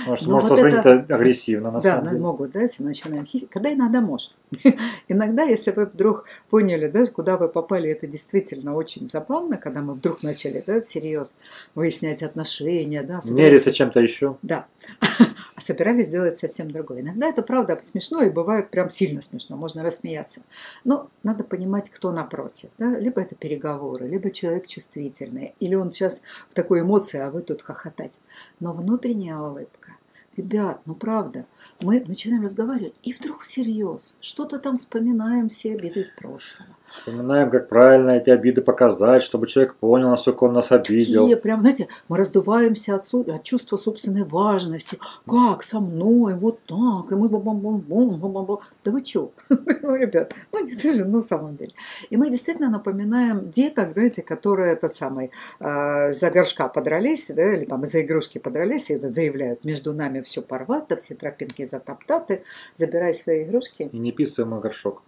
Может, 0.07 0.27
может 0.27 0.51
вот 0.51 0.59
это 0.59 0.93
агрессивно, 1.09 1.71
на 1.71 1.81
да, 1.81 1.97
самом 1.97 2.11
деле. 2.11 2.21
могут, 2.21 2.53
да, 2.53 2.61
если 2.61 2.83
мы 2.83 2.91
начинаем 2.91 3.25
хихикать. 3.25 3.51
Когда 3.51 3.73
иногда 3.73 4.03
может. 4.03 4.33
иногда, 5.09 5.45
если 5.45 5.71
вы 5.71 5.87
вдруг 5.87 6.27
поняли, 6.51 6.89
да, 6.89 7.07
куда 7.07 7.39
вы 7.39 7.49
попали, 7.49 7.91
это 7.91 8.07
действительно 8.07 8.75
очень 8.75 9.09
забавно, 9.09 9.57
когда 9.57 9.81
мы 9.81 9.95
вдруг 9.95 10.23
начали, 10.23 10.63
да, 10.67 10.83
всерьез 10.83 11.39
выяснять 11.75 12.23
отношения, 12.23 13.03
да. 13.03 13.21
Мериться 13.31 13.73
чем-то 13.73 14.01
еще. 14.01 14.37
Да. 14.43 14.67
собирались 15.65 16.07
сделать 16.07 16.39
совсем 16.39 16.71
другое. 16.71 17.01
Иногда 17.01 17.29
это 17.29 17.43
правда 17.43 17.79
смешно 17.83 18.23
и 18.23 18.31
бывает 18.31 18.71
прям 18.71 18.91
сильно 18.91 19.23
смешно, 19.23 19.57
можно 19.57 19.83
рассмеяться. 19.83 20.43
Но 20.85 21.09
надо 21.23 21.45
понимать, 21.45 21.91
кто 21.91 22.13
напротив. 22.13 22.71
Да? 22.79 22.99
Либо 22.99 23.21
это 23.21 23.35
переговоры, 23.35 24.07
либо 24.07 24.31
человек 24.31 24.67
чувствительный, 24.67 25.55
или 25.61 25.75
он 25.75 25.93
сейчас 25.93 26.21
в 26.51 26.55
такой 26.55 26.81
эмоции, 26.81 27.19
а 27.19 27.31
вы 27.31 27.43
тут 27.43 27.63
хохотать. 27.63 28.21
Но 28.61 28.73
внутренняя 28.73 29.39
улыбка 29.39 29.93
Ребят, 30.37 30.81
ну 30.85 30.95
правда, 30.95 31.47
мы 31.81 32.01
начинаем 32.01 32.43
разговаривать, 32.43 32.97
и 33.05 33.13
вдруг 33.13 33.43
всерьез, 33.43 34.19
что-то 34.21 34.59
там 34.59 34.79
вспоминаем 34.79 35.49
все 35.49 35.75
обиды 35.75 36.01
из 36.01 36.09
прошлого. 36.09 36.71
Вспоминаем, 36.87 37.51
как 37.51 37.69
правильно 37.69 38.13
эти 38.13 38.31
обиды 38.31 38.63
показать, 38.63 39.23
чтобы 39.23 39.47
человек 39.47 39.75
понял, 39.75 40.11
насколько 40.11 40.45
он 40.45 40.53
нас 40.53 40.71
обидел. 40.71 41.23
Такие, 41.23 41.37
прям, 41.37 41.61
знаете, 41.61 41.89
мы 42.09 42.17
раздуваемся 42.17 42.95
от, 42.95 43.13
от 43.13 43.43
чувства 43.43 43.77
собственной 43.77 44.25
важности. 44.25 44.99
Как 45.27 45.63
со 45.63 45.81
мной, 45.81 46.35
вот 46.35 46.61
так, 46.67 47.11
и 47.11 47.15
мы 47.15 47.29
бам 47.29 47.43
бам 47.43 47.81
бам 47.81 48.21
бам 48.21 48.45
бам 48.47 48.59
Да 48.85 48.91
вы 48.91 49.03
чё? 49.03 49.33
ну, 49.49 49.97
ребят, 49.97 50.33
ну 50.53 50.65
не 50.65 50.75
ты 50.75 50.93
же, 50.93 51.05
ну, 51.05 51.21
самом 51.21 51.57
деле. 51.57 51.73
И 52.11 52.17
мы 52.17 52.31
действительно 52.31 52.71
напоминаем 52.71 53.51
деток, 53.51 53.93
знаете, 53.95 54.23
которые 54.23 54.73
этот 54.73 54.95
самый 54.95 55.31
э, 55.61 56.13
за 56.13 56.31
горшка 56.31 56.69
подрались, 56.69 57.31
да, 57.31 57.55
или 57.55 57.65
там 57.65 57.83
из-за 57.83 58.03
игрушки 58.03 58.39
подрались, 58.39 58.91
и 58.91 58.97
заявляют, 58.97 59.65
между 59.65 59.93
нами 59.93 60.21
все 60.21 60.43
порвато, 60.43 60.97
все 60.97 61.15
тропинки 61.15 61.65
затоптаты, 61.65 62.43
забирай 62.75 63.15
свои 63.15 63.45
игрушки. 63.45 63.89
И 63.93 63.99
не 63.99 64.13
писаем 64.13 64.61
горшок. 64.61 65.03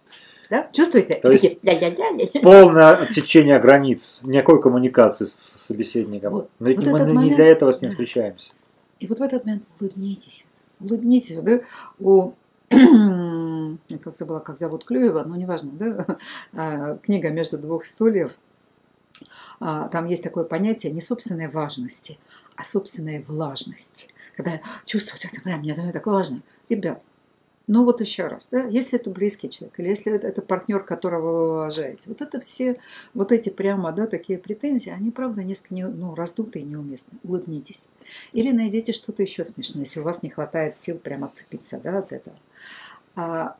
Да? 0.49 0.69
Чувствуете? 0.71 1.15
То 1.15 1.31
есть 1.31 1.61
полное 2.41 2.95
отсечение 2.95 3.59
границ, 3.59 4.19
никакой 4.23 4.61
коммуникации 4.61 5.25
с 5.25 5.53
собеседником. 5.57 6.33
Вот, 6.33 6.49
Но 6.59 6.67
ведь 6.67 6.77
вот 6.79 6.87
мы 6.87 6.99
не 6.99 7.13
момент, 7.13 7.35
для 7.35 7.45
этого 7.47 7.71
с 7.71 7.81
ним 7.81 7.91
встречаемся. 7.91 8.51
И 8.99 9.07
вот 9.07 9.19
в 9.19 9.21
этот 9.21 9.45
момент 9.45 9.63
улыбнитесь. 9.79 10.47
Улыбнитесь. 10.79 11.37
Да? 11.37 11.59
У 11.99 12.33
я 12.69 13.97
как 14.03 14.15
забыла, 14.15 14.39
как 14.39 14.57
зовут 14.57 14.83
Клюева, 14.83 15.23
но 15.23 15.35
неважно, 15.35 15.71
да? 15.71 16.17
А, 16.53 16.97
книга 16.97 17.29
«Между 17.29 17.57
двух 17.57 17.85
стульев». 17.85 18.37
А, 19.59 19.87
там 19.87 20.07
есть 20.07 20.23
такое 20.23 20.43
понятие 20.43 20.91
не 20.91 21.01
собственной 21.01 21.47
важности, 21.47 22.19
а 22.55 22.63
собственной 22.63 23.23
влажности. 23.23 24.07
Когда 24.35 24.61
чувствуете, 24.85 25.29
это 25.31 25.41
прям 25.41 25.61
мне 25.61 25.73
так 25.73 26.05
важно. 26.05 26.41
Ребят, 26.69 27.01
ну 27.67 27.83
вот 27.83 27.99
еще 27.99 28.27
раз, 28.27 28.47
да, 28.49 28.65
если 28.65 28.97
это 28.97 29.09
близкий 29.09 29.49
человек, 29.49 29.79
или 29.79 29.89
если 29.89 30.13
это, 30.13 30.27
это 30.27 30.41
партнер, 30.41 30.83
которого 30.83 31.31
вы 31.31 31.49
уважаете, 31.59 32.09
вот 32.09 32.21
это 32.21 32.39
все, 32.39 32.75
вот 33.13 33.31
эти 33.33 33.49
прямо, 33.49 33.91
да, 33.91 34.07
такие 34.07 34.39
претензии, 34.39 34.89
они, 34.89 35.11
правда, 35.11 35.43
несколько 35.43 35.75
не, 35.75 35.85
ну, 35.85 36.15
раздутые 36.15 36.63
и 36.63 36.67
неуместны. 36.67 37.17
Улыбнитесь. 37.23 37.87
Или 38.31 38.51
найдите 38.51 38.93
что-то 38.93 39.21
еще 39.21 39.43
смешное, 39.43 39.83
если 39.83 39.99
у 39.99 40.03
вас 40.03 40.23
не 40.23 40.29
хватает 40.29 40.77
сил 40.77 40.97
прямо 40.97 41.27
отцепиться, 41.27 41.79
да, 41.83 41.97
от 41.97 42.13
этого. 42.13 42.37
А 43.15 43.57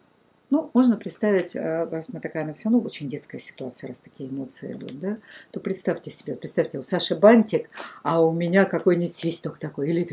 ну, 0.50 0.72
можно 0.74 0.96
представить, 0.96 1.56
э, 1.56 1.84
раз 1.86 2.14
мы 2.14 2.22
такая, 2.22 2.44
она 2.44 2.54
все 2.54 2.70
равно 2.70 2.80
очень 2.86 3.10
детская 3.10 3.40
ситуация, 3.40 3.90
раз 3.90 4.00
такие 4.00 4.30
эмоции 4.30 4.74
идут, 4.74 4.98
да, 5.00 5.18
то 5.52 5.60
представьте 5.60 6.10
себе, 6.10 6.36
представьте, 6.36 6.80
у 6.80 6.84
Саши 6.84 7.16
бантик, 7.16 7.70
а 8.04 8.24
у 8.24 8.32
меня 8.32 8.66
какой-нибудь 8.66 9.14
свисток 9.14 9.58
такой, 9.58 9.90
или 9.90 10.08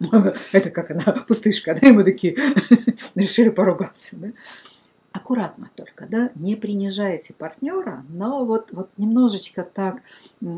это 0.52 0.70
как 0.70 0.90
она, 0.90 1.24
пустышка, 1.28 1.76
да, 1.78 1.88
и 1.88 1.92
мы 1.92 2.04
такие 2.04 2.36
решили 3.14 3.50
поругаться, 3.50 4.16
да. 4.16 4.28
Аккуратно 5.12 5.70
только, 5.76 6.06
да, 6.06 6.30
не 6.34 6.56
принижайте 6.56 7.34
партнера, 7.34 8.04
но 8.08 8.44
вот, 8.44 8.72
вот 8.72 8.90
немножечко 8.96 9.62
так 9.62 10.02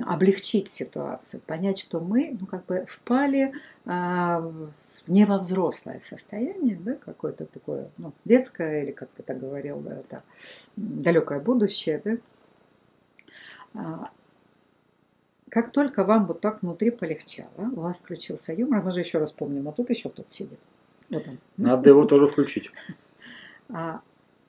облегчить 0.07 0.69
ситуацию, 0.69 1.43
понять, 1.45 1.79
что 1.79 2.01
мы, 2.01 2.39
ну, 2.41 2.47
как 2.47 2.65
бы 2.65 2.87
впали 2.89 3.53
а, 3.85 4.51
не 5.07 5.25
во 5.25 5.39
взрослое 5.39 6.01
состояние, 6.01 6.77
да, 6.77 6.95
какое-то 6.95 7.47
такое, 7.47 7.91
ну, 7.99 8.13
детское, 8.25 8.83
или 8.83 8.93
как 8.93 9.09
ты 9.11 9.23
так 9.23 9.39
говорил, 9.39 9.81
да, 9.81 9.99
это 9.99 10.23
далекое 10.77 11.41
будущее, 11.41 12.01
да, 12.05 12.17
а, 13.75 14.11
как 15.51 15.71
только 15.71 16.05
вам 16.05 16.27
вот 16.27 16.41
так 16.41 16.63
внутри 16.63 16.91
полегчало, 16.91 17.49
у 17.57 17.81
вас 17.81 18.01
включился 18.01 18.53
юмор, 18.53 18.83
мы 18.83 18.91
же 18.91 19.01
еще 19.01 19.19
раз 19.19 19.33
помним, 19.33 19.69
а 19.69 19.73
тут 19.73 19.91
еще 19.91 20.09
кто-то 20.09 20.31
сидит. 20.31 20.59
Вот 21.09 21.27
он. 21.29 21.39
Надо 21.57 21.91
его 21.91 22.05
тоже 22.05 22.27
включить. 22.27 22.71
А, 23.69 24.01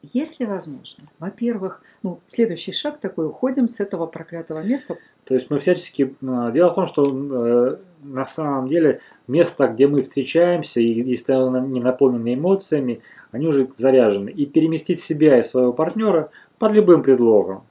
если 0.03 0.45
возможно, 0.45 1.05
во-первых, 1.17 1.81
ну, 2.03 2.19
следующий 2.27 2.71
шаг 2.71 2.99
такой, 2.99 3.25
уходим 3.25 3.67
с 3.67 3.79
этого 3.79 4.05
проклятого 4.05 4.61
места. 4.61 4.95
То 5.23 5.33
есть 5.33 5.49
мы 5.49 5.57
всячески... 5.57 6.15
А, 6.21 6.51
дело 6.51 6.69
в 6.69 6.75
том, 6.75 6.85
что 6.85 7.03
э, 7.07 7.77
на 8.03 8.25
самом 8.25 8.67
деле 8.67 9.01
место, 9.27 9.67
где 9.67 9.87
мы 9.87 10.01
встречаемся, 10.01 10.79
и 10.79 11.01
если 11.03 11.33
оно 11.33 11.59
не 11.59 11.79
наполнено 11.79 12.33
эмоциями, 12.33 13.01
они 13.31 13.47
уже 13.47 13.67
заряжены. 13.73 14.29
И 14.29 14.45
переместить 14.45 14.99
себя 14.99 15.39
и 15.39 15.43
своего 15.43 15.73
партнера 15.73 16.29
под 16.59 16.73
любым 16.73 17.03
предлогом, 17.03 17.63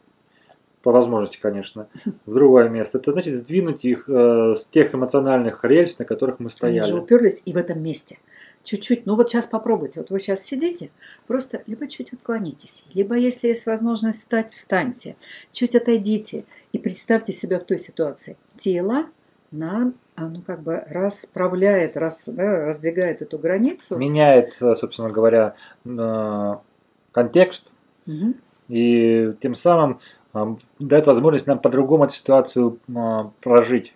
по 0.82 0.92
возможности, 0.92 1.38
конечно, 1.40 1.88
в 2.26 2.34
другое 2.34 2.68
место, 2.68 2.98
это 2.98 3.12
значит 3.12 3.34
сдвинуть 3.34 3.84
их 3.84 4.08
э, 4.08 4.54
с 4.54 4.66
тех 4.66 4.94
эмоциональных 4.94 5.64
рельс, 5.64 5.98
на 5.98 6.04
которых 6.04 6.38
мы 6.38 6.50
стояли. 6.50 6.78
Они 6.78 6.88
же 6.88 6.98
уперлись 6.98 7.42
и 7.44 7.52
в 7.52 7.56
этом 7.56 7.82
месте 7.82 8.18
чуть-чуть, 8.66 9.06
ну 9.06 9.14
вот 9.14 9.30
сейчас 9.30 9.46
попробуйте, 9.46 10.00
вот 10.00 10.10
вы 10.10 10.18
сейчас 10.20 10.42
сидите, 10.42 10.90
просто 11.26 11.62
либо 11.66 11.86
чуть 11.86 12.12
отклонитесь, 12.12 12.84
либо 12.92 13.14
если 13.14 13.48
есть 13.48 13.64
возможность 13.64 14.18
встать, 14.18 14.52
встаньте, 14.52 15.16
чуть 15.52 15.74
отойдите 15.74 16.44
и 16.72 16.78
представьте 16.78 17.32
себя 17.32 17.58
в 17.58 17.64
той 17.64 17.78
ситуации. 17.78 18.36
Тело 18.56 19.06
на, 19.56 19.92
ну 20.16 20.42
как 20.42 20.62
бы 20.62 20.84
расправляет, 20.88 21.96
раз, 21.96 22.28
да, 22.28 22.64
раздвигает 22.64 23.22
эту 23.22 23.38
границу. 23.38 23.96
Меняет, 23.96 24.54
собственно 24.54 25.10
говоря, 25.10 25.54
э, 25.84 26.54
контекст. 27.12 27.72
Угу. 28.06 28.34
И 28.68 29.32
тем 29.40 29.54
самым 29.54 30.00
э, 30.34 30.56
дает 30.78 31.06
возможность 31.06 31.46
нам 31.46 31.58
по-другому 31.58 32.04
эту 32.04 32.14
ситуацию 32.14 32.78
э, 32.88 32.92
прожить 33.40 33.94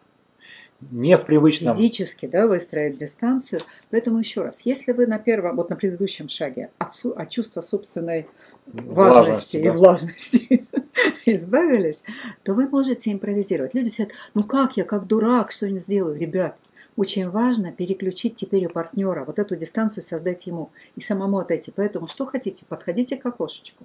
не 0.90 1.16
в 1.16 1.24
привычном... 1.26 1.76
Физически, 1.76 2.26
да, 2.26 2.46
выстроить 2.46 2.96
дистанцию. 2.96 3.60
Поэтому 3.90 4.18
еще 4.18 4.42
раз, 4.42 4.62
если 4.62 4.92
вы 4.92 5.06
на 5.06 5.18
первом, 5.18 5.56
вот 5.56 5.70
на 5.70 5.76
предыдущем 5.76 6.28
шаге 6.28 6.70
от, 6.78 6.92
от 7.04 7.28
чувства 7.28 7.60
собственной 7.60 8.26
важности, 8.66 8.96
важности 8.96 9.56
и 9.56 9.62
да. 9.64 9.72
влажности 9.72 10.66
избавились, 11.26 12.02
то 12.42 12.54
вы 12.54 12.68
можете 12.68 13.12
импровизировать. 13.12 13.74
Люди 13.74 13.90
все 13.90 14.08
ну 14.34 14.42
как 14.44 14.76
я, 14.76 14.84
как 14.84 15.06
дурак, 15.06 15.52
что-нибудь 15.52 15.82
сделаю. 15.82 16.18
Ребят, 16.18 16.56
очень 16.96 17.28
важно 17.28 17.72
переключить 17.72 18.36
теперь 18.36 18.66
у 18.66 18.68
партнера, 18.68 19.24
вот 19.24 19.38
эту 19.38 19.56
дистанцию 19.56 20.02
создать 20.02 20.46
ему 20.46 20.70
и 20.96 21.00
самому 21.00 21.38
отойти. 21.38 21.72
Поэтому 21.74 22.08
что 22.08 22.24
хотите, 22.24 22.64
подходите 22.68 23.16
к 23.16 23.24
окошечку, 23.26 23.84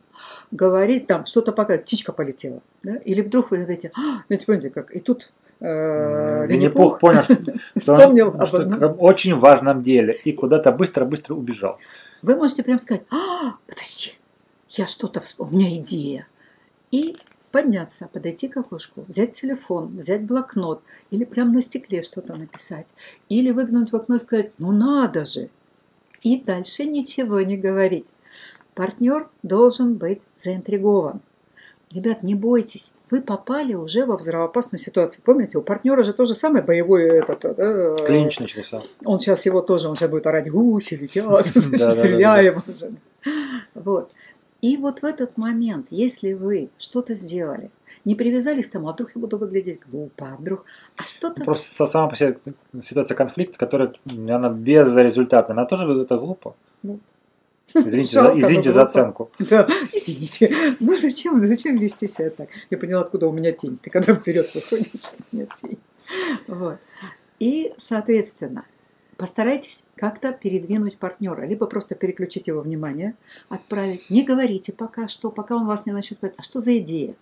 говорить 0.51 1.07
там, 1.07 1.25
что-то 1.25 1.51
пока, 1.51 1.77
птичка 1.77 2.13
полетела, 2.13 2.61
да? 2.83 2.95
или 2.97 3.21
вдруг 3.21 3.51
вы 3.51 3.57
говорите, 3.57 3.91
а, 3.95 4.23
ведь 4.29 4.45
помните 4.45 4.69
как, 4.69 4.93
и 4.95 4.99
тут 4.99 5.31
э, 5.65 6.47
Винни-Пух 6.47 6.99
понял, 6.99 7.23
что 7.81 7.93
он 8.07 8.45
что 8.45 8.63
в 8.63 9.03
очень 9.03 9.35
важном 9.35 9.81
деле 9.81 10.19
и 10.23 10.31
куда-то 10.33 10.71
быстро-быстро 10.71 11.33
убежал. 11.33 11.77
Вы 12.21 12.35
можете 12.35 12.63
прям 12.63 12.79
сказать, 12.79 13.03
а, 13.11 13.55
подожди, 13.67 14.13
я 14.69 14.87
что-то 14.87 15.21
вспомнил, 15.21 15.55
у 15.55 15.59
меня 15.59 15.75
идея. 15.77 16.27
И 16.91 17.15
подняться, 17.51 18.09
подойти 18.11 18.47
к 18.47 18.57
окошку, 18.57 19.05
взять 19.07 19.31
телефон, 19.31 19.97
взять 19.97 20.23
блокнот 20.23 20.81
или 21.09 21.23
прям 21.23 21.51
на 21.51 21.61
стекле 21.61 22.03
что-то 22.03 22.35
написать. 22.35 22.93
Или 23.29 23.51
выгнуть 23.51 23.91
в 23.91 23.95
окно 23.95 24.15
и 24.15 24.19
сказать, 24.19 24.51
ну 24.57 24.71
надо 24.71 25.25
же. 25.25 25.49
И 26.21 26.41
дальше 26.41 26.85
ничего 26.85 27.41
не 27.41 27.57
говорить. 27.57 28.07
Партнер 28.73 29.29
должен 29.41 29.95
быть 29.95 30.23
заинтригован. 30.35 31.21
Ребят, 31.95 32.23
не 32.23 32.35
бойтесь, 32.35 32.91
вы 33.09 33.21
попали 33.21 33.73
уже 33.73 34.05
во 34.05 34.17
взрывоопасную 34.17 34.81
ситуацию. 34.81 35.21
Помните, 35.23 35.57
у 35.57 35.61
партнера 35.61 36.03
же 36.03 36.11
то 36.11 36.25
же 36.25 36.33
самое 36.33 36.61
боевой 36.61 37.03
этот... 37.03 37.39
Да, 37.55 37.95
Клинч 38.05 38.37
начался. 38.39 38.81
Он 39.05 39.17
сейчас 39.17 39.45
его 39.45 39.61
тоже, 39.61 39.87
он 39.87 39.95
сейчас 39.95 40.09
будет 40.09 40.27
орать 40.27 40.51
гуси, 40.51 40.95
летят, 40.95 41.47
стреляем 41.47 42.61
уже. 42.67 42.91
Вот. 43.75 44.11
И 44.59 44.75
вот 44.75 45.03
в 45.03 45.05
этот 45.05 45.37
момент, 45.37 45.87
если 45.89 46.33
вы 46.33 46.69
что-то 46.77 47.15
сделали, 47.15 47.71
не 48.03 48.15
привязались 48.15 48.67
к 48.67 48.71
тому, 48.71 48.89
а 48.89 48.91
вдруг 48.91 49.11
я 49.15 49.21
буду 49.21 49.37
выглядеть 49.37 49.79
глупо, 49.89 50.33
а 50.33 50.35
вдруг, 50.35 50.65
а 50.97 51.03
что-то... 51.03 51.45
Просто 51.45 51.87
сама 51.87 52.09
по 52.09 52.15
себе 52.17 52.37
ситуация 52.83 53.15
конфликта, 53.15 53.57
которая, 53.57 53.93
она 54.05 54.49
безрезультатная, 54.49 55.55
она 55.55 55.65
тоже 55.65 56.01
это 56.01 56.17
глупо. 56.17 56.57
Ну, 56.83 56.99
Извините, 57.73 58.11
Жалко, 58.11 58.39
за, 58.41 58.47
извините 58.47 58.71
за 58.71 58.83
оценку. 58.83 59.31
Да, 59.39 59.67
извините. 59.93 60.75
Ну 60.79 60.95
зачем, 60.95 61.39
зачем 61.39 61.77
вести 61.77 62.07
себя 62.07 62.29
так? 62.29 62.49
Я 62.69 62.77
поняла, 62.77 63.01
откуда 63.01 63.27
у 63.27 63.31
меня 63.31 63.51
тень. 63.51 63.77
Ты 63.81 63.89
когда 63.89 64.13
вперед 64.13 64.53
выходишь, 64.53 65.11
у 65.31 65.35
меня 65.35 65.47
тень. 65.61 65.79
Вот. 66.47 66.77
И, 67.39 67.73
соответственно, 67.77 68.65
постарайтесь 69.17 69.83
как-то 69.95 70.31
передвинуть 70.31 70.97
партнера, 70.97 71.45
либо 71.45 71.65
просто 71.65 71.95
переключить 71.95 72.47
его 72.47 72.61
внимание, 72.61 73.15
отправить. 73.49 74.09
Не 74.09 74.23
говорите 74.23 74.71
пока 74.71 75.07
что, 75.07 75.31
пока 75.31 75.55
он 75.55 75.65
вас 75.65 75.85
не 75.85 75.91
начнет 75.91 76.17
спрашивать, 76.17 76.39
а 76.39 76.43
что 76.43 76.59
за 76.59 76.77
идея? 76.77 77.15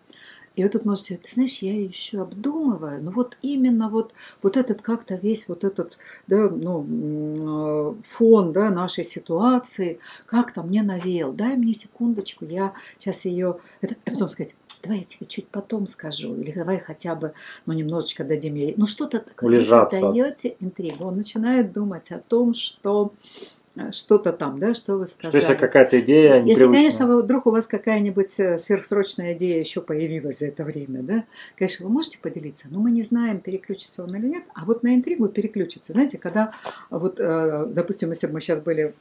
И 0.56 0.64
вы 0.64 0.70
тут 0.70 0.86
можете, 0.86 1.18
ты 1.18 1.32
знаешь, 1.32 1.58
я 1.60 1.74
еще 1.80 2.22
обдумываю, 2.22 3.02
но 3.04 3.12
вот 3.12 3.38
именно 3.42 3.90
вот, 3.90 4.14
вот 4.42 4.56
этот 4.56 4.82
как-то 4.82 5.16
весь 5.16 5.48
вот 5.48 5.64
этот 5.64 5.98
да, 6.28 6.50
ну, 6.50 7.98
фон 8.08 8.54
да, 8.54 8.70
нашей 8.70 9.04
ситуации 9.04 10.00
как-то 10.26 10.62
мне 10.62 10.84
навеял. 10.84 11.34
Дай 11.34 11.56
мне 11.56 11.74
секундочку, 11.74 12.46
я 12.46 12.74
сейчас 13.00 13.26
ее... 13.26 13.58
Это, 13.82 13.96
а 14.06 14.12
потом 14.12 14.30
сказать, 14.30 14.56
давай 14.84 15.00
я 15.00 15.04
тебе 15.04 15.26
чуть 15.26 15.48
потом 15.48 15.88
скажу, 15.88 16.36
или 16.36 16.52
давай 16.52 16.80
хотя 16.80 17.16
бы, 17.16 17.34
ну, 17.66 17.74
немножечко 17.74 18.24
дадим 18.24 18.56
ей, 18.56 18.76
ну, 18.78 18.86
что-то 18.86 19.20
такое. 19.20 19.50
Улежаться. 19.50 19.98
Вы 19.98 20.02
создаете 20.02 20.56
интригу. 20.60 21.06
Он 21.06 21.18
начинает 21.18 21.74
думать 21.74 22.12
о 22.12 22.20
том, 22.20 22.54
что 22.54 23.14
Э, 23.36 23.63
что-то 23.92 24.34
там, 24.34 24.60
да, 24.60 24.76
что 24.76 24.98
вы 24.98 25.08
сказали. 25.08 25.42
Если 25.42 25.56
какая-то 25.56 26.00
идея 26.00 26.42
Если, 26.44 26.66
конечно, 26.66 27.08
вдруг 27.18 27.48
у 27.48 27.52
вас 27.52 27.66
какая-нибудь 27.66 28.40
э, 28.40 28.58
сверхсрочная 28.60 29.34
идея 29.34 29.60
еще 29.60 29.82
появилась 29.82 30.40
за 30.40 30.46
это 30.48 30.64
время, 30.64 31.02
да, 31.02 31.24
конечно, 31.56 31.88
вы 31.88 31.92
можете 31.92 32.20
поделиться, 32.20 32.68
но 32.70 32.80
мы 32.80 32.92
не 32.92 33.02
знаем, 33.02 33.40
переключится 33.40 34.04
он 34.04 34.16
или 34.16 34.28
нет, 34.28 34.44
а 34.54 34.66
вот 34.66 34.84
на 34.84 34.94
интригу 34.94 35.28
переключится. 35.28 35.94
Знаете, 35.94 36.20
когда 36.20 36.52
вот, 36.92 37.20
э, 37.20 37.66
допустим, 37.68 38.10
если 38.10 38.28
бы 38.28 38.34
мы 38.34 38.42
сейчас 38.42 38.62
были 38.62 38.94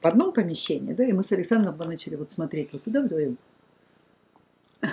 в 0.00 0.06
одном 0.06 0.32
помещении, 0.32 0.92
да, 0.92 1.04
и 1.04 1.12
мы 1.12 1.24
с 1.24 1.32
Александром 1.32 1.74
бы 1.76 1.84
начали 1.84 2.14
вот 2.14 2.30
смотреть 2.30 2.68
вот 2.72 2.84
туда 2.84 3.02
вдвоем, 3.02 3.36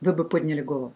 вы 0.00 0.12
бы 0.12 0.24
подняли 0.24 0.60
голову. 0.60 0.92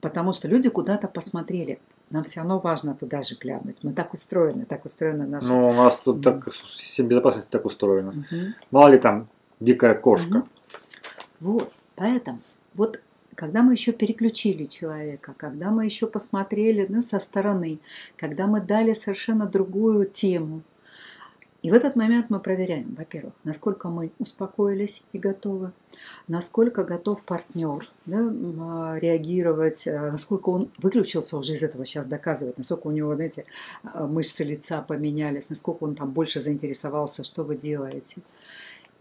Потому 0.00 0.32
что 0.32 0.46
люди 0.46 0.68
куда-то 0.68 1.08
посмотрели. 1.08 1.80
Нам 2.12 2.24
все 2.24 2.40
равно 2.40 2.58
важно 2.58 2.94
туда 2.94 3.22
же 3.22 3.36
глянуть. 3.40 3.78
Мы 3.82 3.94
так 3.94 4.12
устроены, 4.12 4.66
так 4.66 4.84
устроены 4.84 5.26
наши... 5.26 5.48
Ну, 5.48 5.68
у 5.68 5.72
нас 5.72 5.96
тут 5.96 6.22
так, 6.22 6.46
система 6.76 7.08
безопасности 7.08 7.50
так 7.50 7.64
устроена. 7.64 8.10
Угу. 8.10 8.40
Мало 8.70 8.88
ли 8.88 8.98
там 8.98 9.28
дикая 9.60 9.94
кошка. 9.94 10.36
Угу. 10.36 10.46
Вот, 11.40 11.72
поэтому, 11.96 12.40
вот 12.74 13.00
когда 13.34 13.62
мы 13.62 13.72
еще 13.72 13.92
переключили 13.92 14.64
человека, 14.66 15.34
когда 15.36 15.70
мы 15.70 15.86
еще 15.86 16.06
посмотрели 16.06 16.86
ну, 16.86 17.00
со 17.00 17.18
стороны, 17.18 17.78
когда 18.18 18.46
мы 18.46 18.60
дали 18.60 18.92
совершенно 18.92 19.46
другую 19.46 20.04
тему, 20.04 20.60
и 21.62 21.70
в 21.70 21.74
этот 21.74 21.94
момент 21.94 22.26
мы 22.28 22.40
проверяем, 22.40 22.94
во-первых, 22.96 23.34
насколько 23.44 23.88
мы 23.88 24.10
успокоились 24.18 25.04
и 25.12 25.18
готовы, 25.18 25.70
насколько 26.26 26.82
готов 26.82 27.22
партнер 27.22 27.88
да, 28.04 28.18
а, 28.60 28.98
реагировать, 28.98 29.86
а, 29.86 30.10
насколько 30.10 30.48
он 30.48 30.70
выключился 30.78 31.38
уже 31.38 31.52
из 31.54 31.62
этого 31.62 31.86
сейчас 31.86 32.06
доказывать, 32.06 32.58
насколько 32.58 32.88
у 32.88 32.90
него, 32.90 33.14
знаете, 33.14 33.44
а, 33.84 34.08
мышцы 34.08 34.42
лица 34.42 34.82
поменялись, 34.82 35.50
насколько 35.50 35.84
он 35.84 35.94
там 35.94 36.10
больше 36.10 36.40
заинтересовался, 36.40 37.22
что 37.22 37.44
вы 37.44 37.56
делаете. 37.56 38.22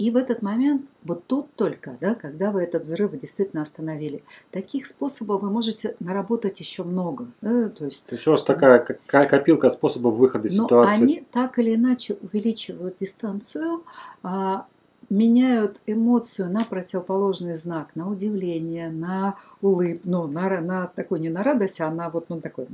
И 0.02 0.10
в 0.10 0.18
этот 0.18 0.42
момент, 0.42 0.88
вот 1.04 1.28
тут 1.28 1.54
только, 1.54 1.96
да, 2.02 2.16
когда 2.16 2.50
вы 2.50 2.64
этот 2.64 2.82
взрыв 2.82 3.12
действительно 3.20 3.62
остановили, 3.62 4.24
таких 4.50 4.88
способов 4.88 5.44
вы 5.44 5.52
можете 5.52 5.96
наработать 6.00 6.60
еще 6.60 6.84
много. 6.84 7.28
Да, 7.42 7.70
то, 7.70 7.86
есть, 7.86 8.08
то 8.08 8.16
есть 8.16 8.26
у 8.26 8.32
вас 8.32 8.44
такая 8.44 8.80
копилка 9.06 9.70
способов 9.70 10.16
выхода 10.16 10.48
из 10.48 10.58
но 10.58 10.64
ситуации. 10.64 11.04
они 11.04 11.24
так 11.32 11.60
или 11.60 11.76
иначе 11.76 12.18
увеличивают 12.20 12.98
дистанцию, 12.98 13.84
а, 14.24 14.66
меняют 15.12 15.80
эмоцию 15.86 16.50
на 16.50 16.64
противоположный 16.64 17.54
знак, 17.54 17.90
на 17.94 18.10
удивление, 18.10 18.90
на 18.90 19.36
улыбку, 19.62 20.10
ну, 20.10 20.26
на, 20.26 20.62
на 20.62 20.88
такой 20.88 21.20
не 21.20 21.30
на 21.30 21.44
радость, 21.44 21.80
а 21.80 21.92
на 21.92 22.10
вот 22.10 22.30
ну, 22.30 22.42
такой 22.42 22.66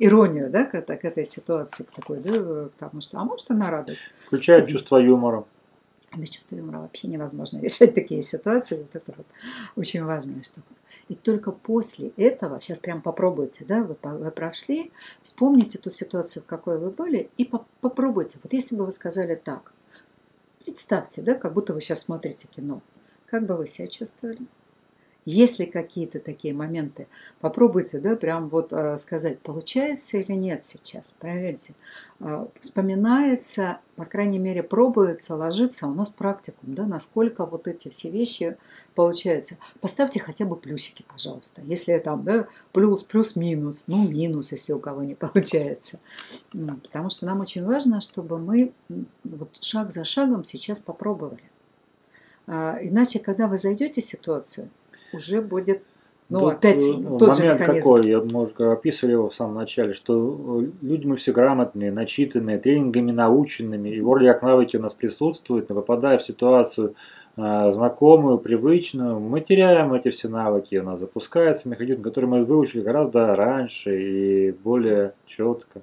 иронию, 0.00 0.50
да, 0.50 0.64
к, 0.64 0.82
к 0.82 1.04
этой 1.04 1.24
ситуации, 1.24 1.84
к 1.84 1.92
такой, 1.92 2.18
да, 2.18 2.68
потому 2.76 3.00
что, 3.00 3.20
а 3.20 3.24
может 3.24 3.48
и 3.48 3.54
на 3.54 3.70
радость. 3.70 4.02
Включает 4.26 4.66
чувство 4.66 4.96
юмора. 4.96 5.44
Без 6.16 6.30
чувства 6.30 6.56
юмора 6.56 6.78
вообще 6.78 7.08
невозможно 7.08 7.58
решать 7.62 7.94
такие 7.94 8.22
ситуации. 8.22 8.76
Вот 8.76 8.94
это 8.94 9.12
вот 9.16 9.26
очень 9.76 10.04
важная 10.04 10.42
штука. 10.42 10.66
И 11.08 11.14
только 11.14 11.52
после 11.52 12.08
этого, 12.16 12.60
сейчас 12.60 12.80
прям 12.80 13.00
попробуйте, 13.00 13.64
да, 13.64 13.82
вы, 13.82 13.96
вы 14.02 14.30
прошли, 14.30 14.90
вспомните 15.22 15.78
ту 15.78 15.90
ситуацию, 15.90 16.42
в 16.42 16.46
какой 16.46 16.78
вы 16.78 16.90
были, 16.90 17.30
и 17.36 17.44
по 17.44 17.66
попробуйте. 17.80 18.38
Вот 18.42 18.52
если 18.52 18.76
бы 18.76 18.84
вы 18.84 18.92
сказали 18.92 19.34
так, 19.34 19.72
представьте, 20.64 21.22
да, 21.22 21.34
как 21.34 21.54
будто 21.54 21.72
вы 21.72 21.80
сейчас 21.80 22.02
смотрите 22.02 22.46
кино, 22.48 22.82
как 23.26 23.46
бы 23.46 23.56
вы 23.56 23.66
себя 23.66 23.88
чувствовали? 23.88 24.40
Есть 25.28 25.58
ли 25.58 25.66
какие-то 25.66 26.20
такие 26.20 26.54
моменты? 26.54 27.06
Попробуйте, 27.40 27.98
да, 27.98 28.16
прям 28.16 28.48
вот 28.48 28.72
э, 28.72 28.96
сказать, 28.96 29.38
получается 29.40 30.16
или 30.16 30.32
нет 30.32 30.64
сейчас. 30.64 31.14
Проверьте. 31.20 31.74
Э, 32.18 32.46
вспоминается, 32.60 33.78
по 33.96 34.06
крайней 34.06 34.38
мере, 34.38 34.62
пробуется, 34.62 35.36
ложится 35.36 35.86
у 35.86 35.92
нас 35.92 36.08
практикум, 36.08 36.74
да, 36.74 36.86
насколько 36.86 37.44
вот 37.44 37.68
эти 37.68 37.90
все 37.90 38.08
вещи 38.08 38.56
получаются. 38.94 39.58
Поставьте 39.82 40.18
хотя 40.18 40.46
бы 40.46 40.56
плюсики, 40.56 41.04
пожалуйста. 41.06 41.60
Если 41.60 41.98
там, 41.98 42.24
да, 42.24 42.48
плюс, 42.72 43.02
плюс, 43.02 43.36
минус, 43.36 43.84
ну, 43.86 44.08
минус, 44.08 44.52
если 44.52 44.72
у 44.72 44.78
кого 44.78 45.02
не 45.02 45.14
получается. 45.14 46.00
Потому 46.52 47.10
что 47.10 47.26
нам 47.26 47.40
очень 47.40 47.66
важно, 47.66 48.00
чтобы 48.00 48.38
мы 48.38 48.72
вот 49.24 49.58
шаг 49.60 49.92
за 49.92 50.06
шагом 50.06 50.46
сейчас 50.46 50.80
попробовали. 50.80 51.42
А, 52.46 52.78
иначе, 52.80 53.18
когда 53.18 53.46
вы 53.46 53.58
зайдете 53.58 54.00
в 54.00 54.04
ситуацию, 54.06 54.70
уже 55.12 55.40
будет 55.40 55.82
ну, 56.28 56.40
Тут 56.40 56.52
опять 56.52 56.82
э, 56.82 56.92
тот 56.92 57.20
момент 57.20 57.36
же 57.36 57.44
механизм. 57.44 57.88
какой, 57.88 58.08
я, 58.08 58.20
может, 58.20 58.60
описывали 58.60 59.12
его 59.12 59.30
в 59.30 59.34
самом 59.34 59.54
начале, 59.54 59.94
что 59.94 60.60
э, 60.60 60.66
люди 60.82 61.06
мы 61.06 61.16
все 61.16 61.32
грамотные, 61.32 61.90
начитанные, 61.90 62.58
тренингами 62.58 63.12
наученными, 63.12 63.88
и 63.88 64.00
вроде 64.02 64.30
как 64.30 64.42
навыки 64.42 64.76
у 64.76 64.82
нас 64.82 64.92
присутствуют, 64.92 65.70
но 65.70 65.76
попадая 65.76 66.18
в 66.18 66.22
ситуацию 66.22 66.94
э, 67.38 67.72
знакомую, 67.72 68.36
привычную, 68.36 69.18
мы 69.18 69.40
теряем 69.40 69.94
эти 69.94 70.10
все 70.10 70.28
навыки, 70.28 70.76
у 70.76 70.82
нас 70.82 71.00
запускается 71.00 71.70
механизм, 71.70 72.02
который 72.02 72.26
мы 72.26 72.44
выучили 72.44 72.82
гораздо 72.82 73.34
раньше 73.34 73.98
и 73.98 74.52
более 74.52 75.14
четко. 75.24 75.80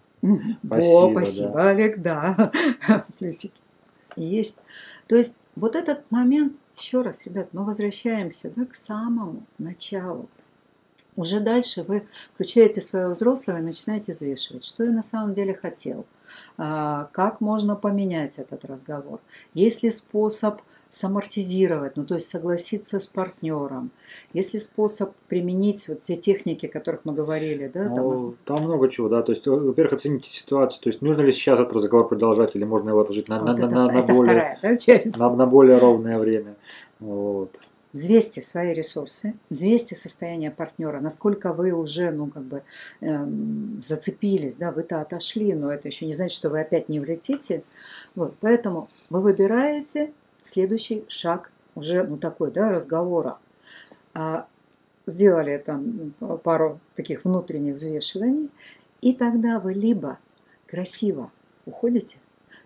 Спасибо, 0.64 1.08
О, 1.08 1.12
спасибо 1.12 1.54
да. 1.54 1.70
Олег, 1.70 1.98
да, 1.98 2.52
плюсики. 3.18 3.65
Есть. 4.16 4.56
То 5.08 5.16
есть 5.16 5.40
вот 5.56 5.76
этот 5.76 6.10
момент 6.12 6.58
еще 6.78 7.02
раз, 7.02 7.26
ребят, 7.26 7.50
мы 7.54 7.64
возвращаемся 7.64 8.52
да, 8.56 8.66
к 8.66 8.76
самому 8.76 9.44
началу. 9.58 10.30
Уже 11.16 11.40
дальше 11.40 11.84
вы 11.84 12.08
включаете 12.34 12.82
своего 12.82 13.12
взрослого 13.12 13.60
и 13.60 13.62
начинаете 13.62 14.12
взвешивать, 14.12 14.66
что 14.66 14.84
я 14.84 14.92
на 14.92 15.02
самом 15.02 15.34
деле 15.34 15.54
хотел, 15.54 16.06
а, 16.58 17.06
как 17.14 17.40
можно 17.40 17.76
поменять 17.78 18.38
этот 18.38 18.66
разговор, 18.66 19.22
есть 19.54 19.82
ли 19.84 19.92
способ 19.92 20.62
самортизировать, 20.90 21.98
ну 21.98 22.06
то 22.06 22.16
есть 22.16 22.30
согласиться 22.30 23.00
с 23.00 23.08
партнером. 23.08 23.92
Есть 24.34 24.54
ли 24.54 24.60
способ 24.60 25.14
применить 25.28 25.88
вот 25.90 26.04
те 26.04 26.16
техники, 26.16 26.68
о 26.68 26.70
которых 26.70 27.06
мы 27.06 27.14
говорили, 27.14 27.68
да? 27.68 27.90
Там, 27.90 27.96
ну, 27.96 28.36
там 28.46 28.64
много 28.64 28.90
чего, 28.90 29.10
да. 29.10 29.22
То 29.22 29.34
есть, 29.34 29.46
во-первых, 29.46 29.94
оцените 29.94 30.30
ситуацию. 30.30 30.82
То 30.82 30.90
есть, 30.90 31.02
нужно 31.02 31.22
ли 31.22 31.32
сейчас 31.32 31.60
этот 31.60 31.74
разговор 31.74 32.08
продолжать, 32.08 32.56
или 32.56 32.64
можно 32.64 32.90
его 32.90 33.02
отложить 33.02 33.28
на, 33.28 33.40
вот 33.40 33.46
на, 33.46 33.54
это, 33.54 33.68
на, 33.68 33.88
на, 33.88 34.02
более, 34.04 34.24
вторая, 34.24 34.60
да, 34.62 34.78
часть? 34.78 35.18
на, 35.18 35.30
на 35.36 35.46
более 35.46 35.78
ровное 35.78 36.18
время. 36.18 36.56
Вот. 37.00 37.60
Взвесьте 37.96 38.42
свои 38.42 38.74
ресурсы, 38.74 39.36
взвесьте 39.50 39.96
состояние 39.96 40.52
партнера, 40.52 41.00
насколько 41.00 41.54
вы 41.54 41.72
уже, 41.72 42.12
ну, 42.12 42.28
как 42.28 42.44
бы 42.44 42.64
эм, 43.00 43.80
зацепились, 43.80 44.58
да, 44.58 44.74
вы-то 44.74 45.00
отошли, 45.00 45.54
но 45.54 45.72
это 45.72 45.88
еще 45.88 46.06
не 46.06 46.12
значит, 46.12 46.36
что 46.36 46.50
вы 46.50 46.60
опять 46.60 46.90
не 46.90 47.00
влетите. 47.00 47.64
Вот, 48.14 48.36
поэтому 48.42 48.90
вы 49.10 49.22
выбираете 49.22 50.12
следующий 50.46 51.06
шаг 51.08 51.52
уже, 51.76 52.04
ну, 52.04 52.18
такой, 52.18 52.52
да, 52.52 52.72
разговора. 52.72 53.38
А, 54.14 54.48
сделали 55.06 55.58
там 55.58 56.14
пару 56.44 56.80
таких 56.96 57.26
внутренних 57.26 57.76
взвешиваний, 57.76 58.50
и 59.02 59.14
тогда 59.14 59.60
вы 59.60 59.74
либо 59.74 60.18
красиво 60.68 61.32
уходите, 61.66 62.18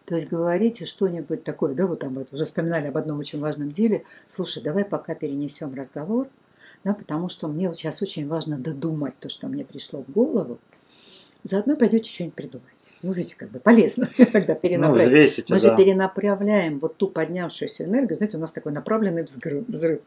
то 0.06 0.16
есть 0.16 0.28
говорите 0.28 0.86
что-нибудь 0.86 1.44
такое, 1.44 1.76
да, 1.76 1.86
вот 1.86 2.00
там 2.00 2.16
вот 2.16 2.34
уже 2.34 2.46
вспоминали 2.46 2.88
об 2.88 2.98
одном 2.98 3.20
очень 3.20 3.40
важном 3.40 3.72
деле. 3.72 4.06
Слушай, 4.28 4.64
давай 4.64 4.84
пока 4.84 5.14
перенесем 5.14 5.74
разговор, 5.76 6.28
да, 6.84 6.94
потому 6.94 7.30
что 7.30 7.48
мне 7.48 7.68
вот 7.68 7.78
сейчас 7.78 8.02
очень 8.02 8.28
важно 8.28 8.58
додумать 8.58 9.14
то, 9.20 9.30
что 9.30 9.48
мне 9.48 9.64
пришло 9.64 10.02
в 10.02 10.12
голову. 10.12 10.58
Заодно 11.44 11.76
пойдете 11.78 12.10
что-нибудь 12.12 12.36
придумать. 12.36 12.66
Ну, 13.02 13.12
знаете, 13.14 13.36
как 13.38 13.50
бы 13.50 13.60
полезно, 13.60 14.10
когда 14.32 14.54
Ну, 14.56 14.60
перенаправить. 14.60 15.08
взвесите, 15.08 15.46
Мы 15.54 15.60
же 15.60 15.68
да. 15.70 15.76
перенаправляем 15.78 16.80
вот 16.80 16.98
ту 16.98 17.08
поднявшуюся 17.08 17.86
энергию. 17.86 18.18
Знаете, 18.18 18.38
у 18.38 18.40
нас 18.42 18.52
такой 18.52 18.72
направленный 18.74 19.24
взрыв. 19.24 19.64
взрыв. 19.68 20.02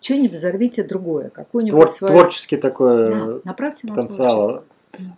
Что-нибудь 0.00 0.32
взорвите 0.32 0.82
другое, 0.84 1.30
какую-нибудь 1.30 1.78
Твор- 1.88 1.90
свою... 1.90 2.12
Творческий 2.14 2.58
такой 2.58 3.06
Да, 3.06 3.12
э, 3.26 3.40
направьте 3.44 3.86
на 3.86 3.94
потенциал 3.94 4.64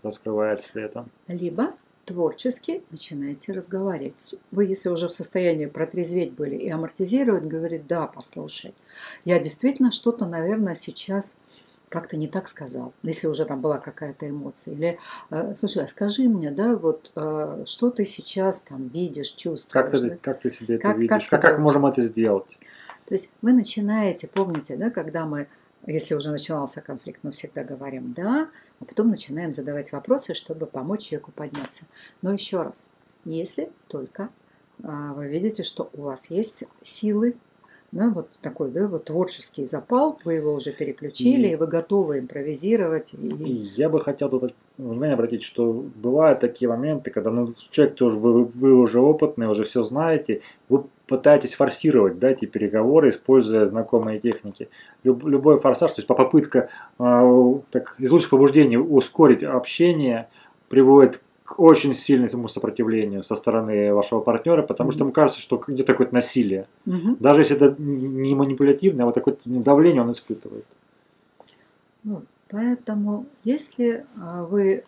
раскрывается 0.04 0.68
при 0.72 0.84
этом. 0.84 1.10
Либо 1.26 1.70
творчески 2.04 2.82
начинаете 2.92 3.52
разговаривать. 3.52 4.36
Вы, 4.52 4.66
если 4.66 4.88
уже 4.90 5.08
в 5.08 5.12
состоянии 5.12 5.66
протрезветь 5.66 6.32
были 6.32 6.54
и 6.54 6.70
амортизировать, 6.70 7.42
говорит, 7.44 7.88
да, 7.88 8.06
послушай, 8.06 8.74
я 9.24 9.40
действительно 9.40 9.90
что-то, 9.90 10.24
наверное, 10.26 10.76
сейчас 10.76 11.36
как-то 11.88 12.16
не 12.16 12.26
так 12.28 12.48
сказал, 12.48 12.92
если 13.02 13.28
уже 13.28 13.44
там 13.44 13.60
была 13.60 13.78
какая-то 13.78 14.28
эмоция. 14.28 14.74
Или, 14.74 14.98
э, 15.30 15.54
слушай, 15.54 15.84
а 15.84 15.88
скажи 15.88 16.28
мне, 16.28 16.50
да, 16.50 16.76
вот 16.76 17.12
э, 17.14 17.64
что 17.66 17.90
ты 17.90 18.04
сейчас 18.04 18.60
там 18.60 18.88
видишь, 18.88 19.30
чувствуешь. 19.30 19.72
Как 19.72 19.90
ты, 19.90 20.00
да? 20.10 20.16
как 20.20 20.40
ты 20.40 20.50
себе 20.50 20.78
Как- 20.78 20.92
это 20.92 21.00
видишь? 21.00 21.10
как 21.10 21.20
Как, 21.30 21.40
тебе 21.40 21.50
как 21.50 21.60
можем 21.60 21.86
это 21.86 22.02
сделать? 22.02 22.58
То 23.06 23.14
есть 23.14 23.30
вы 23.40 23.52
начинаете, 23.52 24.26
помните, 24.26 24.76
да, 24.76 24.90
когда 24.90 25.26
мы, 25.26 25.46
если 25.86 26.14
уже 26.14 26.30
начинался 26.30 26.80
конфликт, 26.80 27.20
мы 27.22 27.30
всегда 27.30 27.62
говорим 27.62 28.12
«да», 28.12 28.48
а 28.80 28.84
потом 28.84 29.08
начинаем 29.08 29.52
задавать 29.52 29.92
вопросы, 29.92 30.34
чтобы 30.34 30.66
помочь 30.66 31.04
человеку 31.04 31.30
подняться. 31.30 31.84
Но 32.20 32.32
еще 32.32 32.62
раз, 32.62 32.88
если 33.24 33.70
только 33.86 34.28
а, 34.82 35.14
вы 35.14 35.28
видите, 35.28 35.62
что 35.62 35.88
у 35.92 36.02
вас 36.02 36.30
есть 36.30 36.64
силы, 36.82 37.36
да, 37.96 38.10
вот 38.10 38.28
такой, 38.42 38.70
да, 38.70 38.86
вот 38.88 39.04
творческий 39.04 39.66
запал, 39.66 40.18
вы 40.24 40.34
его 40.34 40.54
уже 40.54 40.72
переключили, 40.72 41.48
И- 41.48 41.52
и 41.52 41.56
вы 41.56 41.66
готовы 41.66 42.18
импровизировать. 42.18 43.14
и- 43.14 43.28
И 43.28 43.52
я 43.76 43.88
бы 43.88 44.00
хотел 44.00 44.28
тут 44.28 44.54
внимание 44.78 45.14
обратить, 45.14 45.42
что 45.42 45.72
бывают 45.96 46.40
такие 46.40 46.68
моменты, 46.68 47.10
когда 47.10 47.30
ну, 47.30 47.48
человек 47.70 47.94
тоже, 47.96 48.16
вы, 48.16 48.44
вы 48.44 48.74
уже 48.74 49.00
опытный, 49.00 49.46
уже 49.48 49.64
все 49.64 49.82
знаете, 49.82 50.40
вы 50.68 50.84
пытаетесь 51.06 51.54
форсировать 51.54 52.18
да, 52.18 52.30
эти 52.30 52.44
переговоры, 52.46 53.10
используя 53.10 53.64
знакомые 53.66 54.18
техники. 54.20 54.68
Люб- 55.04 55.24
любой 55.24 55.58
форсаж, 55.58 55.92
то 55.92 56.00
есть 56.00 56.08
попытка 56.08 56.68
э, 56.98 57.54
так, 57.70 57.96
из 57.98 58.10
лучших 58.10 58.30
побуждений 58.30 58.76
ускорить 58.76 59.42
общение, 59.42 60.28
приводит 60.68 61.20
к 61.46 61.60
очень 61.60 61.94
сильному 61.94 62.48
сопротивлению 62.48 63.22
со 63.22 63.36
стороны 63.36 63.94
вашего 63.94 64.20
партнера, 64.20 64.62
потому 64.62 64.90
что 64.90 65.00
Мгм. 65.00 65.06
ему 65.06 65.12
кажется, 65.14 65.40
что 65.40 65.62
где-то 65.64 65.92
какое-то 65.92 66.14
насилие. 66.14 66.66
Мгм. 66.84 67.16
Даже 67.20 67.40
если 67.42 67.56
это 67.56 67.74
не 67.80 68.34
манипулятивное, 68.34 69.04
а 69.04 69.06
вот 69.06 69.14
такое 69.14 69.36
давление 69.44 70.02
он 70.02 70.12
испытывает. 70.12 70.64
Вот. 72.04 72.24
Поэтому, 72.48 73.26
если 73.44 74.04
а, 74.20 74.44
вы 74.44 74.84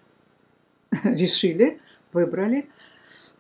решили, 1.05 1.81
выбрали, 2.13 2.67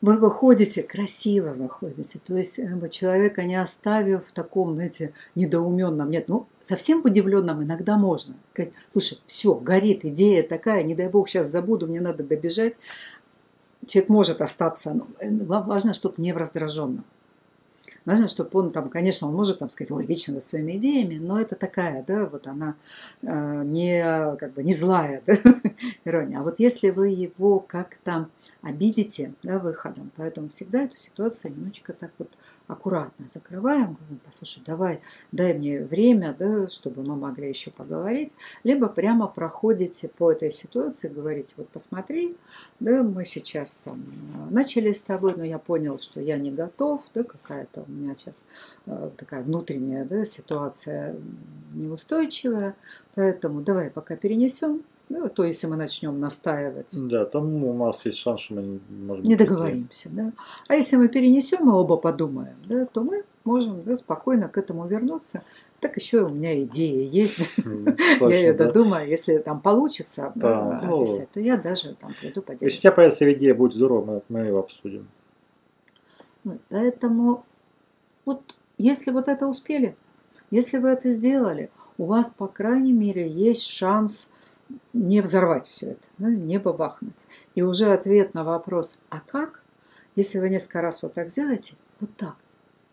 вы 0.01 0.19
выходите, 0.19 0.83
красиво 0.83 1.53
выходите. 1.53 2.19
То 2.25 2.37
есть 2.37 2.59
бы, 2.61 2.89
человека 2.89 3.45
не 3.45 3.57
оставив 3.57 4.27
в 4.27 4.33
таком, 4.33 4.75
знаете, 4.75 5.13
недоуменном. 5.35 6.11
Нет, 6.11 6.29
ну, 6.29 6.47
совсем 6.61 7.03
удивленном 7.05 7.63
иногда 7.63 7.97
можно. 7.97 8.37
Сказать, 8.47 8.73
слушай, 8.93 9.19
все, 9.27 9.55
горит, 9.55 10.05
идея 10.05 10.43
такая, 10.43 10.83
не 10.83 10.95
дай 10.95 11.09
бог, 11.09 11.29
сейчас 11.29 11.49
забуду, 11.49 11.87
мне 11.87 12.01
надо 12.01 12.23
добежать. 12.23 12.75
Человек 13.87 14.09
может 14.09 14.41
остаться, 14.41 14.93
но 14.93 15.07
э, 15.21 15.31
важно, 15.31 15.95
чтобы 15.95 16.15
не 16.19 16.33
в 16.33 16.37
раздраженном. 16.37 17.05
Важно, 18.09 18.29
чтобы 18.29 18.49
он 18.59 18.71
там, 18.71 18.88
конечно, 18.88 19.29
он 19.29 19.35
может 19.35 19.59
там 19.59 19.68
сказать, 19.68 19.90
ой, 19.90 20.07
вечно 20.07 20.33
за 20.33 20.40
своими 20.40 20.79
идеями, 20.79 21.18
но 21.18 21.38
это 21.38 21.57
такая, 21.57 22.03
да, 22.03 22.25
вот 22.25 22.47
она 22.47 22.75
э, 23.21 23.62
не, 23.66 24.35
как 24.38 24.55
бы, 24.55 24.62
не 24.62 24.73
злая 24.73 25.23
да, 25.27 25.35
ирония. 26.07 26.38
А 26.38 26.42
вот 26.42 26.59
если 26.59 26.88
вы 26.88 27.09
его 27.09 27.61
как-то 27.61 28.31
обидите 28.62 29.35
да, 29.42 29.59
выходом, 29.59 30.11
поэтому 30.16 30.49
всегда 30.49 30.85
эту 30.85 30.97
ситуацию 30.97 31.53
немножечко 31.53 31.92
так 31.92 32.11
вот 32.16 32.31
аккуратно 32.66 33.29
закрываем, 33.29 33.99
говорим, 34.01 34.21
послушай, 34.25 34.62
давай, 34.64 35.03
дай 35.31 35.53
мне 35.53 35.85
время, 35.85 36.35
да, 36.38 36.71
чтобы 36.71 37.03
мы 37.03 37.14
могли 37.14 37.51
еще 37.51 37.71
поговорить, 37.71 38.35
либо 38.64 38.88
прямо 38.88 39.27
проходите 39.27 40.09
по 40.09 40.33
этой 40.33 40.51
ситуации, 40.51 41.09
говорите, 41.09 41.53
вот 41.59 41.68
посмотри, 41.68 42.38
да, 42.81 43.03
мы 43.03 43.27
сейчас 43.27 43.77
там 43.85 44.03
начали 44.51 44.93
с 44.93 45.03
тобой, 45.03 45.35
но 45.37 45.45
я 45.45 45.59
понял, 45.59 45.99
что 45.99 46.21
я 46.21 46.39
не 46.39 46.51
готов, 46.51 47.03
да, 47.15 47.23
какая-то 47.23 47.85
у 47.87 47.91
меня 47.91 48.15
сейчас 48.15 48.47
э, 48.87 49.11
такая 49.17 49.43
внутренняя 49.43 50.05
да, 50.05 50.25
ситуация 50.25 51.17
неустойчивая, 51.75 52.75
поэтому 53.15 53.61
давай 53.61 53.91
пока 53.91 54.17
перенесем, 54.17 54.83
ну, 55.09 55.29
то 55.29 55.45
если 55.45 55.67
мы 55.67 55.77
начнем 55.77 56.21
настаивать, 56.21 56.89
Да, 56.93 57.25
там 57.25 57.65
у 57.65 57.73
нас 57.73 58.05
есть 58.05 58.19
шанс, 58.19 58.41
что 58.41 58.55
мы 58.55 58.63
не 58.63 58.81
можем 58.91 59.25
не 59.25 59.37
договоримся, 59.37 60.11
да. 60.13 60.33
А 60.69 60.75
если 60.75 60.97
мы 60.97 61.09
перенесем 61.09 61.69
и 61.69 61.73
оба 61.73 61.97
подумаем, 61.97 62.57
да, 62.69 62.85
то 62.87 63.03
мы 63.03 63.25
можем 63.49 63.83
да, 63.83 63.97
спокойно 63.97 64.49
к 64.49 64.59
этому 64.59 64.87
вернуться. 64.87 65.43
Так 65.81 65.97
еще 65.97 66.25
у 66.25 66.29
меня 66.29 66.63
идея 66.63 67.03
есть. 67.05 67.39
Я 68.21 68.29
ее 68.29 68.53
додумаю. 68.53 69.09
Если 69.09 69.39
там 69.39 69.61
получится 69.61 70.33
ну, 70.37 70.73
описать, 70.73 71.31
то 71.31 71.41
я 71.41 71.57
даже 71.57 71.95
там 71.95 72.13
приду 72.21 72.41
Если 72.41 72.41
поделюсь. 72.41 72.79
у 72.79 72.81
тебя 72.81 72.93
появится 72.93 73.33
идея, 73.33 73.55
будет 73.55 73.75
здорово, 73.75 74.23
мы, 74.29 74.41
ее 74.41 74.59
обсудим. 74.59 75.09
Вот, 76.45 76.59
Поэтому 76.69 77.45
вот 78.25 78.43
если 78.77 79.11
вот 79.11 79.29
это 79.29 79.47
успели, 79.47 79.97
если 80.51 80.79
вы 80.79 80.91
это 80.91 81.11
сделали, 81.11 81.71
у 81.97 82.05
вас, 82.05 82.31
по 82.31 82.47
крайней 82.47 82.93
мере, 82.93 83.29
есть 83.29 83.67
шанс 83.67 84.31
не 84.93 85.21
взорвать 85.21 85.67
все 85.69 85.93
это, 85.93 86.07
да, 86.19 86.29
не 86.29 86.59
бабахнуть. 86.59 87.15
И 87.55 87.63
уже 87.63 87.93
ответ 87.93 88.35
на 88.35 88.45
вопрос, 88.45 88.99
а 89.09 89.21
как, 89.21 89.63
если 90.15 90.39
вы 90.39 90.51
несколько 90.51 90.81
раз 90.81 91.03
вот 91.03 91.15
так 91.15 91.29
сделаете, 91.29 91.75
вот 92.01 92.11
так, 92.17 92.37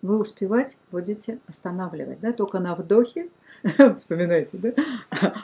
вы 0.06 0.20
успевать 0.20 0.78
будете 0.92 1.40
останавливать, 1.48 2.20
да, 2.22 2.32
только 2.32 2.60
на 2.60 2.76
вдохе, 2.76 3.28
вспоминайте, 3.96 4.58
да, 4.58 4.72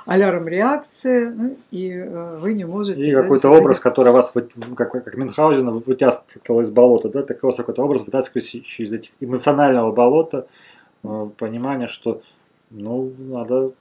алярм 0.05 0.47
реакции, 0.47 1.25
ну, 1.25 1.57
и 1.71 1.91
э, 1.91 2.37
вы 2.39 2.53
не 2.53 2.65
можете... 2.65 3.01
И 3.01 3.13
да, 3.13 3.21
какой-то 3.21 3.49
образ, 3.49 3.79
который 3.79 4.13
вас, 4.13 4.33
как, 4.75 4.91
как 4.91 5.15
Мюнхгаузена, 5.15 5.71
вытаскивал 5.71 6.61
из 6.61 6.69
болота, 6.69 7.09
да, 7.09 7.23
такой 7.23 7.49
вот 7.49 7.57
какой-то 7.57 7.83
образ, 7.83 8.01
вытаскивающий 8.01 8.83
из 8.83 8.93
этих 8.93 9.11
эмоционального 9.19 9.91
болота, 9.91 10.47
э, 11.03 11.29
понимание, 11.37 11.87
что, 11.87 12.21
ну, 12.69 13.11
надо 13.17 13.71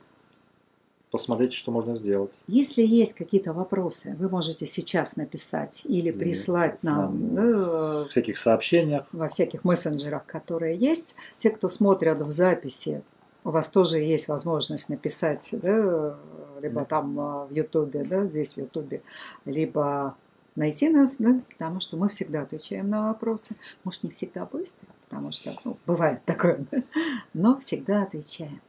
посмотреть, 1.11 1.53
что 1.53 1.73
можно 1.73 1.97
сделать. 1.97 2.31
Если 2.47 2.83
есть 2.83 3.15
какие-то 3.15 3.53
вопросы, 3.53 4.15
вы 4.19 4.29
можете 4.29 4.67
сейчас 4.67 5.17
написать 5.17 5.83
или 5.85 6.11
прислать 6.11 6.83
нам 6.83 7.01
нам 7.01 7.35
да, 7.35 8.05
В 8.05 8.09
всяких 8.09 8.39
сообщениях. 8.39 9.07
во 9.13 9.29
всяких 9.29 9.65
мессенджерах, 9.65 10.25
которые 10.27 10.77
есть. 10.77 11.15
Те, 11.37 11.51
кто 11.51 11.69
смотрят 11.69 12.21
в 12.23 12.31
записи, 12.31 13.03
у 13.45 13.51
вас 13.51 13.69
тоже 13.69 13.99
есть 13.99 14.29
возможность 14.29 14.89
написать, 14.89 15.49
да, 15.53 16.17
либо 16.61 16.85
там 16.85 17.19
а, 17.19 17.47
в 17.47 17.53
Ютубе, 17.53 18.05
да, 18.05 18.27
здесь 18.27 18.55
в 18.55 18.59
Ютубе, 18.59 19.03
либо 19.45 20.15
найти 20.57 20.91
нас, 20.91 21.17
да, 21.19 21.41
потому 21.51 21.81
что 21.81 21.97
мы 21.97 22.09
всегда 22.09 22.43
отвечаем 22.43 22.89
на 22.89 23.09
вопросы. 23.09 23.57
Может, 23.85 24.05
не 24.05 24.11
всегда 24.11 24.45
быстро, 24.45 24.87
потому 25.09 25.33
что 25.33 25.57
ну, 25.65 25.79
бывает 25.87 26.23
такое, 26.25 26.67
да, 26.71 26.83
но 27.35 27.59
всегда 27.59 28.03
отвечаем. 28.03 28.61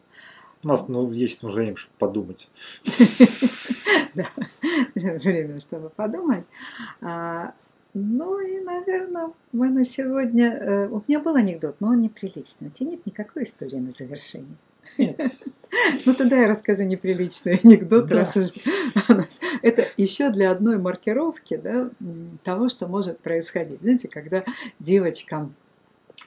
У 0.64 0.68
нас 0.68 0.88
ну, 0.88 1.10
есть 1.12 1.42
время, 1.44 1.76
чтобы 1.76 1.94
подумать. 1.98 2.48
Да, 4.16 4.28
время, 4.96 5.58
чтобы 5.60 5.90
подумать. 5.90 6.46
Ну 7.94 8.40
и, 8.40 8.60
наверное, 8.62 9.32
мы 9.52 9.70
на 9.70 9.84
сегодня... 9.84 10.54
э, 10.54 10.88
У 10.88 11.04
меня 11.08 11.20
был 11.20 11.36
анекдот, 11.36 11.76
но 11.82 11.90
он 11.90 12.00
неприличный. 12.00 12.68
У 12.68 12.70
тебя 12.70 12.92
нет 12.92 13.06
никакой 13.06 13.44
истории 13.44 13.78
на 13.78 13.92
завершение? 13.92 14.56
Ну 16.06 16.14
тогда 16.14 16.38
я 16.42 16.50
расскажу 16.50 16.84
неприличный 16.84 17.56
анекдот, 17.64 18.08
Да. 18.08 18.18
раз 18.18 18.36
уж 18.36 18.48
у 19.08 19.14
нас- 19.14 19.40
Это 19.62 19.88
еще 19.96 20.30
для 20.30 20.52
одной 20.52 20.78
маркировки 20.78 21.56
да, 21.56 21.90
того, 22.44 22.68
что 22.68 22.88
может 22.88 23.20
происходить. 23.20 23.80
Знаете, 23.82 24.10
когда 24.10 24.44
девочкам 24.80 25.54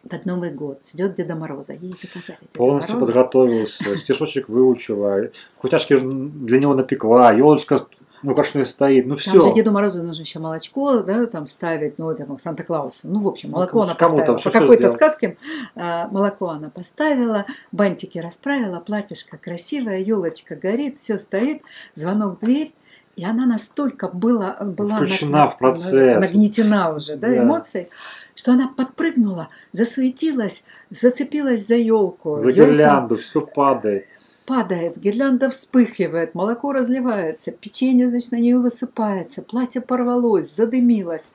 под 0.09 0.27
Новый 0.27 0.51
год 0.51 0.85
ждет 0.85 1.15
Деда 1.15 1.35
Мороза, 1.35 1.73
ей 1.73 1.93
заказали 1.93 2.39
Деда 2.41 2.59
Полностью 2.59 2.95
Мороза. 2.95 3.13
подготовился, 3.13 3.97
стишочек 3.97 4.49
выучила, 4.49 5.31
вкусняшки 5.57 5.99
для 5.99 6.59
него 6.59 6.75
напекла, 6.75 7.33
елочка 7.33 7.87
ну, 8.25 8.33
украшенная 8.33 8.65
стоит, 8.65 9.05
ну 9.05 9.17
Там 9.17 9.35
же 9.35 9.41
все. 9.41 9.55
Деду 9.55 9.71
Морозу 9.71 10.03
нужно 10.03 10.23
еще 10.23 10.39
молочко, 10.39 11.01
да, 11.01 11.27
там 11.27 11.47
ставить, 11.47 11.99
ну, 11.99 12.15
там, 12.15 12.39
Санта-Клаусу. 12.39 13.07
Ну, 13.09 13.21
в 13.21 13.29
общем, 13.29 13.51
Ну, 13.51 13.57
молоко 13.57 13.83
она 13.83 13.95
кому 13.95 14.17
там 14.25 14.37
поставила. 14.37 14.53
По 14.53 14.61
какой-то 14.61 14.89
сказке 14.89 15.37
а, 15.75 16.09
молоко 16.09 16.49
она 16.49 16.71
поставила, 16.71 17.45
бантики 17.71 18.19
расправила, 18.19 18.81
платьишко 18.81 19.37
красивое, 19.37 19.99
елочка 19.99 20.57
горит, 20.57 20.97
все 20.97 21.19
стоит, 21.19 21.63
звонок 21.95 22.39
в 22.39 22.45
дверь. 22.45 22.73
И 23.17 23.25
она 23.25 23.47
настолько 23.47 24.09
была, 24.09 24.57
была 24.61 24.97
Включена 24.97 25.39
наг- 25.45 25.55
в 25.55 25.59
процесс. 25.59 26.21
нагнетена 26.21 26.95
уже 26.95 27.17
да, 27.17 27.29
Да. 27.29 27.39
эмоцией, 27.39 27.89
что 28.35 28.53
она 28.53 28.69
подпрыгнула, 28.69 29.49
засуетилась, 29.73 30.65
зацепилась 30.91 31.67
за 31.67 31.77
елку. 31.77 32.39
За 32.39 32.51
гирлянду, 32.53 33.17
все 33.17 33.41
падает. 33.41 34.07
Падает, 34.47 34.99
гирлянда 34.99 35.51
вспыхивает, 35.51 36.35
молоко 36.35 36.73
разливается, 36.73 37.51
печенье, 37.51 38.09
значит, 38.09 38.33
на 38.33 38.37
нее 38.37 38.59
высыпается, 38.59 39.43
платье 39.43 39.81
порвалось, 39.81 40.55
задымилось. 40.55 41.27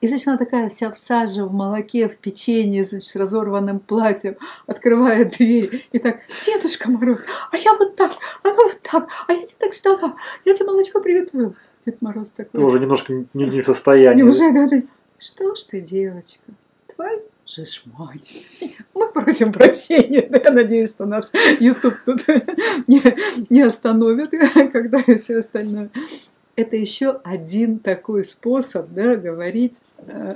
И, 0.00 0.08
значит, 0.08 0.28
она 0.28 0.38
такая 0.38 0.68
вся 0.68 0.90
в 0.90 0.98
саже, 0.98 1.44
в 1.44 1.52
молоке, 1.52 2.08
в 2.08 2.16
печенье, 2.16 2.84
значит, 2.84 3.08
с 3.08 3.16
разорванным 3.16 3.80
платьем, 3.80 4.36
открывает 4.66 5.36
дверь 5.38 5.86
и 5.92 5.98
так, 5.98 6.18
Дедушка 6.44 6.90
Мороз, 6.90 7.20
а 7.50 7.56
я 7.56 7.74
вот 7.74 7.96
так, 7.96 8.12
а 8.42 8.48
ну 8.48 8.56
вот 8.56 8.80
так, 8.82 9.08
а 9.26 9.32
я 9.32 9.44
тебе 9.44 9.56
так 9.58 9.74
ждала, 9.74 10.16
я 10.44 10.54
тебе 10.54 10.66
молочко 10.66 11.00
приготовила. 11.00 11.54
Дед 11.86 12.02
Мороз 12.02 12.30
такой. 12.30 12.60
Тоже 12.60 12.80
немножко 12.80 13.12
не, 13.12 13.46
не 13.46 13.60
в 13.62 13.64
состоянии. 13.64 14.22
Неужели? 14.22 14.86
Что 15.18 15.54
ж 15.54 15.62
ты, 15.64 15.80
девочка, 15.80 16.40
твою 16.86 17.22
же 17.48 17.64
ж 17.64 17.82
мать. 17.98 18.32
Мы 18.94 19.10
просим 19.10 19.52
прощения. 19.52 20.28
Я 20.44 20.50
надеюсь, 20.50 20.90
что 20.90 21.06
нас 21.06 21.30
YouTube 21.60 21.96
тут 22.04 22.26
не, 22.86 23.02
не 23.48 23.62
остановит, 23.62 24.30
когда 24.72 25.00
и 25.00 25.16
все 25.16 25.38
остальное. 25.38 25.90
Это 26.56 26.76
еще 26.76 27.20
один 27.22 27.78
такой 27.78 28.24
способ 28.24 28.88
да, 28.90 29.14
говорить, 29.14 29.76
э, 30.08 30.34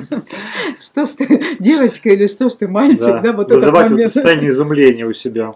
что 0.78 1.06
ж 1.06 1.10
ты, 1.10 1.56
девочка 1.58 2.10
или 2.10 2.26
что 2.26 2.50
ж 2.50 2.54
ты, 2.54 2.68
мальчик, 2.68 3.22
да, 3.22 3.32
вот 3.32 3.50
вызывать 3.50 3.90
вот 3.90 4.02
состояние 4.02 4.50
изумления 4.50 5.06
у 5.06 5.14
себя. 5.14 5.54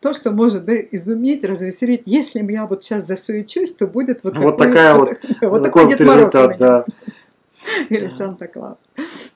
То, 0.00 0.14
что 0.14 0.30
может 0.30 0.64
да, 0.64 0.74
изумить, 0.74 1.44
развеселить. 1.44 2.04
Если 2.06 2.40
я 2.50 2.66
вот 2.66 2.82
сейчас 2.82 3.06
засуечусь, 3.06 3.74
то 3.74 3.86
будет 3.86 4.24
вот, 4.24 4.38
Вот 4.38 4.56
такой, 4.56 4.72
такая 4.72 4.94
вот, 4.94 5.08
вот 5.42 5.62
такой 5.62 5.82
вот 5.82 5.90
Дед 5.90 6.00
Мороз 6.00 6.32
да. 6.32 6.86
Или 7.88 8.08
Санта-Клаус. 8.08 8.78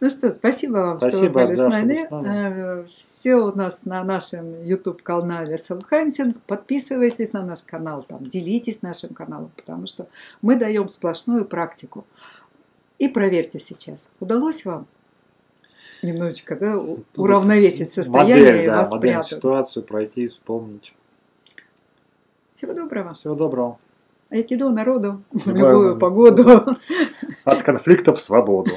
Ну 0.01 0.09
что, 0.09 0.33
спасибо 0.33 0.79
вам, 0.79 0.97
что 0.99 1.07
вы 1.07 1.13
Спасибо, 1.13 1.33
были 1.47 1.55
да, 1.55 1.67
с 1.67 1.71
нами. 1.71 2.09
нами. 2.11 2.87
Все 2.97 3.35
у 3.37 3.55
нас 3.55 3.85
на 3.85 4.03
нашем 4.05 4.65
YouTube-канале 4.65 5.59
Селхантинг. 5.59 6.41
Подписывайтесь 6.43 7.33
на 7.33 7.45
наш 7.45 7.63
канал, 7.63 8.03
там, 8.03 8.27
делитесь 8.27 8.83
нашим 8.83 9.15
каналом, 9.15 9.51
потому 9.57 9.87
что 9.87 10.09
мы 10.41 10.57
даем 10.57 10.89
сплошную 10.89 11.45
практику. 11.45 12.05
И 12.99 13.09
проверьте 13.09 13.59
сейчас, 13.59 14.11
удалось 14.21 14.65
вам 14.65 14.87
немножечко 16.03 16.57
да, 16.57 16.79
уравновесить 17.17 17.93
состояние 17.93 18.37
Модель, 18.39 18.63
и 18.63 18.67
да, 18.67 18.77
вас 18.77 18.91
модель 18.91 19.13
спрятать. 19.13 19.31
ситуацию 19.31 19.83
пройти, 19.85 20.29
вспомнить. 20.29 20.93
Всего 22.53 22.75
доброго. 22.75 23.15
Всего 23.15 23.35
доброго. 23.35 23.79
Айкидо 24.33 24.71
народу 24.71 25.23
в 25.31 25.47
любую 25.47 25.99
погоду. 25.99 26.65
От 27.45 27.63
конфликтов 27.63 28.19
свободу. 28.19 28.71